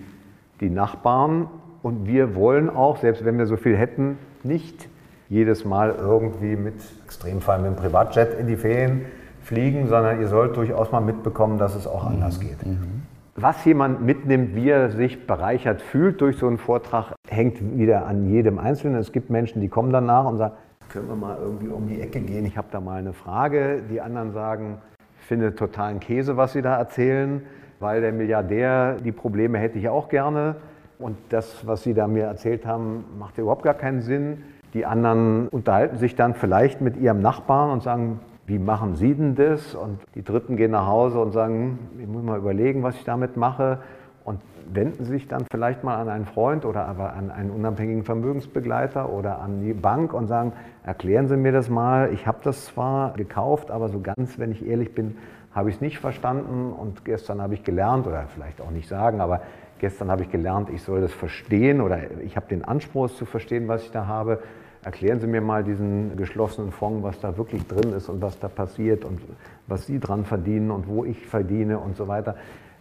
die 0.60 0.70
Nachbarn 0.70 1.48
und 1.82 2.06
wir 2.06 2.36
wollen 2.36 2.70
auch, 2.70 2.98
selbst 2.98 3.24
wenn 3.24 3.38
wir 3.38 3.46
so 3.46 3.56
viel 3.56 3.76
hätten, 3.76 4.18
nicht 4.44 4.88
jedes 5.28 5.64
Mal 5.64 5.96
irgendwie 5.98 6.54
mit 6.54 6.74
Extremfall 7.04 7.58
mit 7.58 7.72
dem 7.72 7.76
Privatjet 7.76 8.38
in 8.38 8.46
die 8.46 8.56
Ferien 8.56 9.04
fliegen, 9.42 9.88
sondern 9.88 10.20
ihr 10.20 10.28
sollt 10.28 10.56
durchaus 10.56 10.92
mal 10.92 11.00
mitbekommen, 11.00 11.58
dass 11.58 11.74
es 11.74 11.86
auch 11.86 12.04
anders 12.04 12.38
mhm. 12.38 12.42
geht. 12.42 12.66
Mhm. 12.66 13.02
Was 13.36 13.64
jemand 13.64 14.02
mitnimmt, 14.02 14.54
wie 14.54 14.68
er 14.68 14.90
sich 14.90 15.26
bereichert 15.26 15.80
fühlt 15.80 16.20
durch 16.20 16.36
so 16.36 16.46
einen 16.46 16.58
Vortrag, 16.58 17.14
hängt 17.28 17.78
wieder 17.78 18.06
an 18.06 18.28
jedem 18.28 18.58
Einzelnen. 18.58 19.00
Es 19.00 19.12
gibt 19.12 19.30
Menschen, 19.30 19.60
die 19.60 19.68
kommen 19.68 19.92
danach 19.92 20.26
und 20.26 20.36
sagen, 20.36 20.54
können 20.90 21.08
wir 21.08 21.16
mal 21.16 21.38
irgendwie 21.40 21.68
um 21.68 21.86
die 21.86 22.00
Ecke 22.00 22.20
gehen, 22.20 22.44
ich 22.44 22.58
habe 22.58 22.66
da 22.70 22.80
mal 22.80 22.98
eine 22.98 23.12
Frage. 23.12 23.82
Die 23.88 24.00
anderen 24.00 24.32
sagen, 24.32 24.78
ich 25.20 25.26
finde 25.26 25.54
totalen 25.54 26.00
Käse, 26.00 26.36
was 26.36 26.52
sie 26.52 26.62
da 26.62 26.76
erzählen, 26.76 27.42
weil 27.78 28.00
der 28.00 28.12
Milliardär 28.12 28.96
die 28.96 29.12
Probleme 29.12 29.58
hätte 29.58 29.78
ich 29.78 29.88
auch 29.88 30.08
gerne. 30.08 30.56
Und 30.98 31.16
das, 31.30 31.66
was 31.66 31.82
Sie 31.82 31.94
da 31.94 32.06
mir 32.06 32.24
erzählt 32.24 32.66
haben, 32.66 33.04
macht 33.18 33.38
überhaupt 33.38 33.62
gar 33.62 33.74
keinen 33.74 34.02
Sinn. 34.02 34.42
Die 34.74 34.84
anderen 34.84 35.48
unterhalten 35.48 35.96
sich 35.96 36.14
dann 36.14 36.34
vielleicht 36.34 36.82
mit 36.82 36.96
ihrem 36.98 37.20
Nachbarn 37.20 37.70
und 37.70 37.82
sagen, 37.82 38.20
wie 38.50 38.58
machen 38.58 38.96
Sie 38.96 39.14
denn 39.14 39.36
das? 39.36 39.76
Und 39.76 40.00
die 40.16 40.24
Dritten 40.24 40.56
gehen 40.56 40.72
nach 40.72 40.86
Hause 40.86 41.20
und 41.20 41.30
sagen, 41.30 41.78
ich 42.00 42.08
muss 42.08 42.24
mal 42.24 42.36
überlegen, 42.36 42.82
was 42.82 42.96
ich 42.96 43.04
damit 43.04 43.36
mache. 43.36 43.78
und 44.24 44.40
wenden 44.72 45.04
sich 45.04 45.26
dann 45.26 45.46
vielleicht 45.50 45.82
mal 45.82 45.96
an 45.96 46.08
einen 46.08 46.26
Freund 46.26 46.64
oder 46.64 46.86
aber 46.86 47.14
an 47.14 47.30
einen 47.30 47.50
unabhängigen 47.50 48.04
Vermögensbegleiter 48.04 49.08
oder 49.08 49.40
an 49.40 49.62
die 49.62 49.72
Bank 49.72 50.12
und 50.12 50.26
sagen, 50.26 50.52
erklären 50.84 51.26
Sie 51.28 51.36
mir 51.36 51.52
das 51.52 51.70
mal, 51.70 52.12
ich 52.12 52.26
habe 52.26 52.38
das 52.42 52.66
zwar 52.66 53.14
gekauft, 53.14 53.70
aber 53.70 53.88
so 53.88 54.00
ganz, 54.00 54.38
wenn 54.38 54.52
ich 54.52 54.66
ehrlich 54.66 54.94
bin, 54.94 55.16
habe 55.52 55.70
ich 55.70 55.76
es 55.76 55.80
nicht 55.80 55.98
verstanden 55.98 56.72
und 56.72 57.04
gestern 57.04 57.40
habe 57.40 57.54
ich 57.54 57.64
gelernt, 57.64 58.06
oder 58.06 58.26
vielleicht 58.34 58.60
auch 58.60 58.70
nicht 58.70 58.88
sagen, 58.88 59.20
aber 59.20 59.40
gestern 59.78 60.10
habe 60.10 60.22
ich 60.22 60.30
gelernt, 60.30 60.70
ich 60.70 60.82
soll 60.82 61.00
das 61.00 61.12
verstehen 61.12 61.80
oder 61.80 61.98
ich 62.24 62.36
habe 62.36 62.46
den 62.48 62.64
Anspruch 62.64 63.06
es 63.06 63.16
zu 63.16 63.24
verstehen, 63.24 63.66
was 63.68 63.82
ich 63.84 63.90
da 63.90 64.06
habe. 64.06 64.40
Erklären 64.82 65.20
Sie 65.20 65.26
mir 65.26 65.42
mal 65.42 65.62
diesen 65.62 66.16
geschlossenen 66.16 66.72
Fonds, 66.72 67.02
was 67.02 67.20
da 67.20 67.36
wirklich 67.36 67.66
drin 67.66 67.92
ist 67.92 68.08
und 68.08 68.22
was 68.22 68.38
da 68.38 68.48
passiert 68.48 69.04
und 69.04 69.20
was 69.66 69.86
Sie 69.86 70.00
dran 70.00 70.24
verdienen 70.24 70.70
und 70.70 70.88
wo 70.88 71.04
ich 71.04 71.26
verdiene 71.26 71.78
und 71.78 71.96
so 71.96 72.08
weiter. 72.08 72.36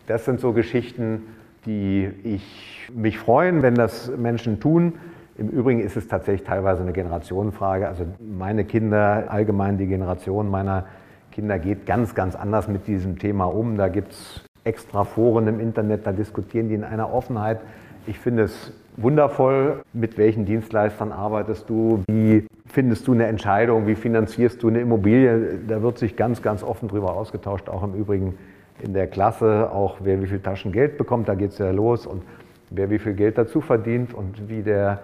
Das 0.08 0.24
sind 0.24 0.40
so 0.40 0.54
Geschichten, 0.54 1.24
die 1.66 2.10
ich 2.24 2.90
mich 2.94 3.20
freuen, 3.20 3.62
wenn 3.62 3.76
das 3.76 4.12
Menschen 4.16 4.62
tun. 4.62 4.94
Im 5.38 5.50
Übrigen 5.50 5.82
ist 5.82 5.98
es 5.98 6.08
tatsächlich 6.08 6.48
teilweise 6.48 6.84
eine 6.84 6.94
Generationenfrage. 6.94 7.88
Also 7.88 8.06
meine 8.20 8.64
Kinder, 8.64 9.26
allgemein 9.28 9.78
die 9.78 9.88
Generation 9.88 10.50
meiner 10.50 10.86
Kinder 11.32 11.60
geht 11.60 11.86
ganz, 11.86 12.16
ganz 12.16 12.36
anders 12.36 12.68
mit 12.70 12.88
diesem 12.88 13.20
Thema 13.20 13.46
um. 13.46 13.78
Da 13.78 13.90
gibt 13.90 14.14
es 14.14 14.44
extra 14.64 15.04
Foren 15.04 15.48
im 15.48 15.60
Internet, 15.60 16.08
da 16.08 16.12
diskutieren 16.14 16.70
die 16.70 16.76
in 16.76 16.84
einer 16.84 17.14
Offenheit. 17.14 17.60
Ich 18.08 18.20
finde 18.20 18.44
es 18.44 18.74
wundervoll, 19.02 19.82
mit 19.94 20.18
welchen 20.18 20.46
Dienstleistern 20.46 21.12
arbeitest 21.12 21.70
du, 21.70 22.04
wie 22.08 22.48
findest 22.66 23.08
du 23.08 23.14
eine 23.14 23.28
Entscheidung, 23.28 23.88
wie 23.88 23.96
finanzierst 23.96 24.62
du 24.62 24.68
eine 24.70 24.82
Immobilie. 24.82 25.60
Da 25.68 25.82
wird 25.82 25.98
sich 25.98 26.16
ganz, 26.16 26.42
ganz 26.42 26.64
offen 26.64 26.88
drüber 26.88 27.16
ausgetauscht, 27.16 27.70
auch 27.70 27.84
im 27.84 27.94
Übrigen 27.94 28.38
in 28.82 28.94
der 28.94 29.08
Klasse, 29.08 29.72
auch 29.72 29.98
wer 30.02 30.22
wie 30.22 30.28
viel 30.28 30.40
Taschen 30.40 30.72
Geld 30.72 30.98
bekommt, 30.98 31.28
da 31.28 31.36
geht 31.36 31.52
es 31.52 31.58
ja 31.58 31.72
los 31.72 32.06
und 32.06 32.24
wer 32.70 32.90
wie 32.90 33.00
viel 33.00 33.14
Geld 33.14 33.38
dazu 33.38 33.62
verdient 33.62 34.14
und 34.14 34.48
wie 34.50 34.62
der, 34.62 35.00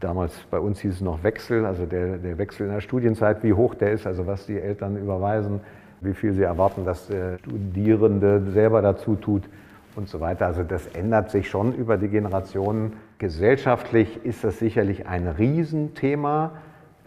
damals 0.00 0.38
bei 0.50 0.58
uns 0.58 0.80
hieß 0.80 0.94
es 0.94 1.00
noch 1.00 1.22
Wechsel, 1.24 1.66
also 1.66 1.86
der, 1.86 2.18
der 2.18 2.38
Wechsel 2.38 2.66
in 2.66 2.72
der 2.72 2.80
Studienzeit, 2.80 3.42
wie 3.42 3.52
hoch 3.52 3.74
der 3.74 3.92
ist, 3.92 4.06
also 4.06 4.26
was 4.26 4.46
die 4.46 4.60
Eltern 4.60 4.96
überweisen, 4.96 5.60
wie 6.00 6.14
viel 6.14 6.34
sie 6.34 6.42
erwarten, 6.42 6.84
dass 6.84 7.08
der 7.08 7.38
Studierende 7.38 8.42
selber 8.52 8.82
dazu 8.82 9.16
tut 9.16 9.42
und 9.96 10.08
so 10.08 10.20
weiter. 10.20 10.46
Also 10.46 10.62
das 10.62 10.86
ändert 10.88 11.30
sich 11.30 11.48
schon 11.48 11.74
über 11.74 11.96
die 11.96 12.08
Generationen. 12.08 12.92
Gesellschaftlich 13.18 14.24
ist 14.24 14.44
das 14.44 14.58
sicherlich 14.58 15.06
ein 15.06 15.26
Riesenthema. 15.26 16.52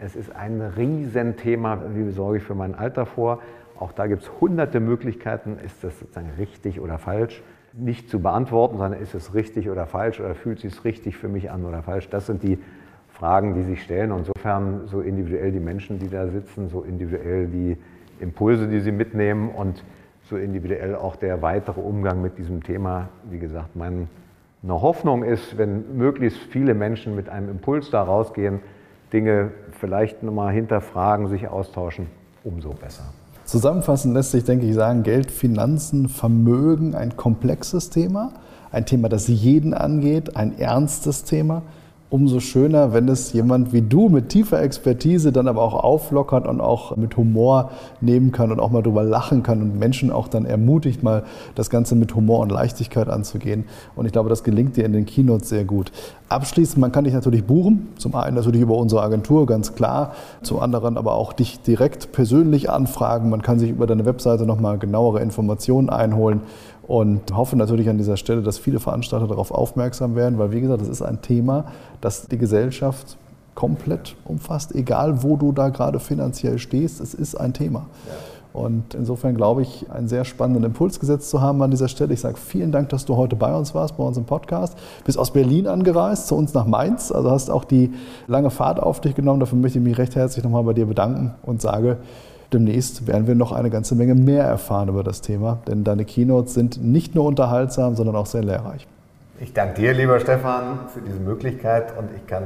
Es 0.00 0.16
ist 0.16 0.34
ein 0.34 0.60
Riesenthema, 0.60 1.82
wie 1.94 2.10
sorge 2.10 2.38
ich 2.38 2.42
für 2.42 2.56
mein 2.56 2.74
Alter 2.74 3.06
vor. 3.06 3.40
Auch 3.78 3.92
da 3.92 4.08
gibt 4.08 4.22
es 4.22 4.30
hunderte 4.40 4.80
Möglichkeiten, 4.80 5.56
ist 5.64 5.84
das 5.84 6.00
sozusagen 6.00 6.30
richtig 6.36 6.80
oder 6.80 6.98
falsch, 6.98 7.44
nicht 7.72 8.10
zu 8.10 8.18
beantworten, 8.18 8.78
sondern 8.78 9.00
ist 9.00 9.14
es 9.14 9.34
richtig 9.34 9.70
oder 9.70 9.86
falsch 9.86 10.18
oder 10.18 10.34
fühlt 10.34 10.58
sich 10.58 10.72
es 10.72 10.84
richtig 10.84 11.16
für 11.16 11.28
mich 11.28 11.52
an 11.52 11.64
oder 11.64 11.84
falsch. 11.84 12.08
Das 12.08 12.26
sind 12.26 12.42
die 12.42 12.58
Fragen, 13.08 13.54
die 13.54 13.62
sich 13.62 13.80
stellen. 13.80 14.10
Und 14.10 14.26
insofern 14.26 14.88
so 14.88 15.00
individuell 15.00 15.52
die 15.52 15.60
Menschen, 15.60 16.00
die 16.00 16.08
da 16.08 16.26
sitzen, 16.26 16.68
so 16.70 16.82
individuell 16.82 17.46
die 17.46 17.76
Impulse, 18.18 18.66
die 18.66 18.80
sie 18.80 18.92
mitnehmen 18.92 19.48
und 19.48 19.84
so 20.24 20.36
individuell 20.36 20.96
auch 20.96 21.14
der 21.14 21.40
weitere 21.40 21.80
Umgang 21.80 22.20
mit 22.20 22.36
diesem 22.36 22.64
Thema. 22.64 23.10
Wie 23.30 23.38
gesagt, 23.38 23.76
meine 24.62 24.82
Hoffnung 24.82 25.24
ist, 25.24 25.56
wenn 25.56 25.96
möglichst 25.96 26.38
viele 26.38 26.74
Menschen 26.74 27.16
mit 27.16 27.28
einem 27.28 27.48
Impuls 27.48 27.90
da 27.90 28.02
rausgehen, 28.02 28.60
Dinge 29.12 29.50
vielleicht 29.72 30.22
nochmal 30.22 30.52
hinterfragen, 30.52 31.28
sich 31.28 31.48
austauschen, 31.48 32.06
umso 32.44 32.70
besser. 32.70 33.04
Zusammenfassend 33.44 34.14
lässt 34.14 34.30
sich, 34.30 34.44
denke 34.44 34.66
ich, 34.66 34.74
sagen, 34.74 35.02
Geld, 35.02 35.30
Finanzen, 35.30 36.08
Vermögen, 36.08 36.94
ein 36.94 37.16
komplexes 37.16 37.90
Thema, 37.90 38.32
ein 38.70 38.86
Thema, 38.86 39.08
das 39.08 39.26
jeden 39.26 39.74
angeht, 39.74 40.36
ein 40.36 40.56
ernstes 40.58 41.24
Thema 41.24 41.62
umso 42.10 42.40
schöner, 42.40 42.92
wenn 42.92 43.08
es 43.08 43.32
jemand 43.32 43.72
wie 43.72 43.82
du 43.82 44.08
mit 44.08 44.30
tiefer 44.30 44.60
Expertise 44.60 45.30
dann 45.30 45.46
aber 45.46 45.62
auch 45.62 45.74
auflockert 45.74 46.46
und 46.46 46.60
auch 46.60 46.96
mit 46.96 47.16
Humor 47.16 47.70
nehmen 48.00 48.32
kann 48.32 48.50
und 48.50 48.58
auch 48.58 48.70
mal 48.70 48.82
drüber 48.82 49.04
lachen 49.04 49.44
kann 49.44 49.62
und 49.62 49.78
Menschen 49.78 50.10
auch 50.10 50.26
dann 50.26 50.44
ermutigt, 50.44 51.04
mal 51.04 51.22
das 51.54 51.70
Ganze 51.70 51.94
mit 51.94 52.14
Humor 52.16 52.40
und 52.40 52.50
Leichtigkeit 52.50 53.08
anzugehen. 53.08 53.64
Und 53.94 54.06
ich 54.06 54.12
glaube, 54.12 54.28
das 54.28 54.42
gelingt 54.42 54.76
dir 54.76 54.84
in 54.84 54.92
den 54.92 55.06
Keynotes 55.06 55.48
sehr 55.48 55.64
gut. 55.64 55.92
Abschließend, 56.28 56.78
man 56.78 56.90
kann 56.90 57.04
dich 57.04 57.14
natürlich 57.14 57.44
buchen. 57.44 57.88
Zum 57.96 58.14
einen 58.16 58.34
natürlich 58.36 58.60
über 58.60 58.76
unsere 58.76 59.02
Agentur, 59.02 59.46
ganz 59.46 59.74
klar. 59.74 60.12
Zum 60.42 60.58
anderen 60.58 60.96
aber 60.96 61.14
auch 61.14 61.32
dich 61.32 61.60
direkt 61.60 62.10
persönlich 62.10 62.70
anfragen. 62.70 63.30
Man 63.30 63.42
kann 63.42 63.60
sich 63.60 63.70
über 63.70 63.86
deine 63.86 64.04
Webseite 64.04 64.46
nochmal 64.46 64.78
genauere 64.78 65.20
Informationen 65.20 65.90
einholen 65.90 66.40
und 66.90 67.36
hoffe 67.36 67.54
natürlich 67.54 67.88
an 67.88 67.98
dieser 67.98 68.16
Stelle, 68.16 68.42
dass 68.42 68.58
viele 68.58 68.80
Veranstalter 68.80 69.28
darauf 69.28 69.52
aufmerksam 69.52 70.16
werden, 70.16 70.40
weil 70.40 70.50
wie 70.50 70.60
gesagt, 70.60 70.80
das 70.80 70.88
ist 70.88 71.02
ein 71.02 71.22
Thema, 71.22 71.66
das 72.00 72.26
die 72.26 72.36
Gesellschaft 72.36 73.16
komplett 73.54 74.16
umfasst, 74.24 74.74
egal 74.74 75.22
wo 75.22 75.36
du 75.36 75.52
da 75.52 75.68
gerade 75.68 76.00
finanziell 76.00 76.58
stehst, 76.58 77.00
es 77.00 77.14
ist 77.14 77.36
ein 77.36 77.52
Thema. 77.52 77.86
Und 78.52 78.94
insofern 78.94 79.36
glaube 79.36 79.62
ich, 79.62 79.88
einen 79.88 80.08
sehr 80.08 80.24
spannenden 80.24 80.64
Impuls 80.64 80.98
gesetzt 80.98 81.30
zu 81.30 81.40
haben 81.40 81.62
an 81.62 81.70
dieser 81.70 81.86
Stelle. 81.86 82.12
Ich 82.12 82.22
sage 82.22 82.36
vielen 82.36 82.72
Dank, 82.72 82.88
dass 82.88 83.04
du 83.04 83.16
heute 83.16 83.36
bei 83.36 83.54
uns 83.54 83.72
warst, 83.72 83.96
bei 83.96 84.02
uns 84.02 84.16
im 84.16 84.24
Podcast. 84.24 84.76
Bist 85.04 85.16
aus 85.16 85.32
Berlin 85.32 85.68
angereist, 85.68 86.26
zu 86.26 86.34
uns 86.34 86.54
nach 86.54 86.66
Mainz. 86.66 87.12
Also 87.12 87.30
hast 87.30 87.50
auch 87.50 87.62
die 87.62 87.92
lange 88.26 88.50
Fahrt 88.50 88.80
auf 88.80 89.00
dich 89.00 89.14
genommen. 89.14 89.38
Dafür 89.38 89.58
möchte 89.58 89.78
ich 89.78 89.84
mich 89.84 89.96
recht 89.96 90.16
herzlich 90.16 90.42
nochmal 90.42 90.64
bei 90.64 90.72
dir 90.72 90.86
bedanken 90.86 91.34
und 91.42 91.62
sage, 91.62 91.98
demnächst 92.52 93.06
werden 93.06 93.26
wir 93.26 93.34
noch 93.34 93.52
eine 93.52 93.70
ganze 93.70 93.94
Menge 93.94 94.14
mehr 94.14 94.44
erfahren 94.44 94.88
über 94.88 95.02
das 95.02 95.20
Thema, 95.20 95.60
denn 95.66 95.84
deine 95.84 96.04
Keynotes 96.04 96.54
sind 96.54 96.82
nicht 96.82 97.14
nur 97.14 97.24
unterhaltsam, 97.24 97.96
sondern 97.96 98.16
auch 98.16 98.26
sehr 98.26 98.42
lehrreich. 98.42 98.86
Ich 99.40 99.52
danke 99.52 99.80
dir, 99.80 99.94
lieber 99.94 100.20
Stefan, 100.20 100.88
für 100.88 101.00
diese 101.00 101.18
Möglichkeit 101.18 101.96
und 101.96 102.10
ich 102.14 102.26
kann 102.26 102.44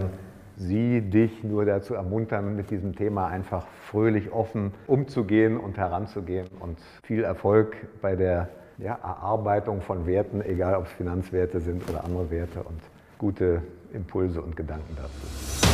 Sie, 0.56 1.00
dich 1.00 1.42
nur 1.42 1.64
dazu 1.64 1.94
ermuntern, 1.94 2.54
mit 2.54 2.70
diesem 2.70 2.94
Thema 2.94 3.26
einfach 3.26 3.66
fröhlich 3.90 4.32
offen 4.32 4.72
umzugehen 4.86 5.58
und 5.58 5.76
heranzugehen 5.76 6.46
und 6.60 6.78
viel 7.02 7.24
Erfolg 7.24 7.76
bei 8.00 8.14
der 8.14 8.48
ja, 8.78 8.94
Erarbeitung 9.02 9.80
von 9.80 10.06
Werten, 10.06 10.42
egal 10.42 10.76
ob 10.76 10.86
es 10.86 10.92
Finanzwerte 10.92 11.60
sind 11.60 11.88
oder 11.90 12.04
andere 12.04 12.30
Werte 12.30 12.60
und 12.60 12.80
gute 13.18 13.62
Impulse 13.92 14.40
und 14.42 14.54
Gedanken 14.54 14.96
dazu. 14.96 15.73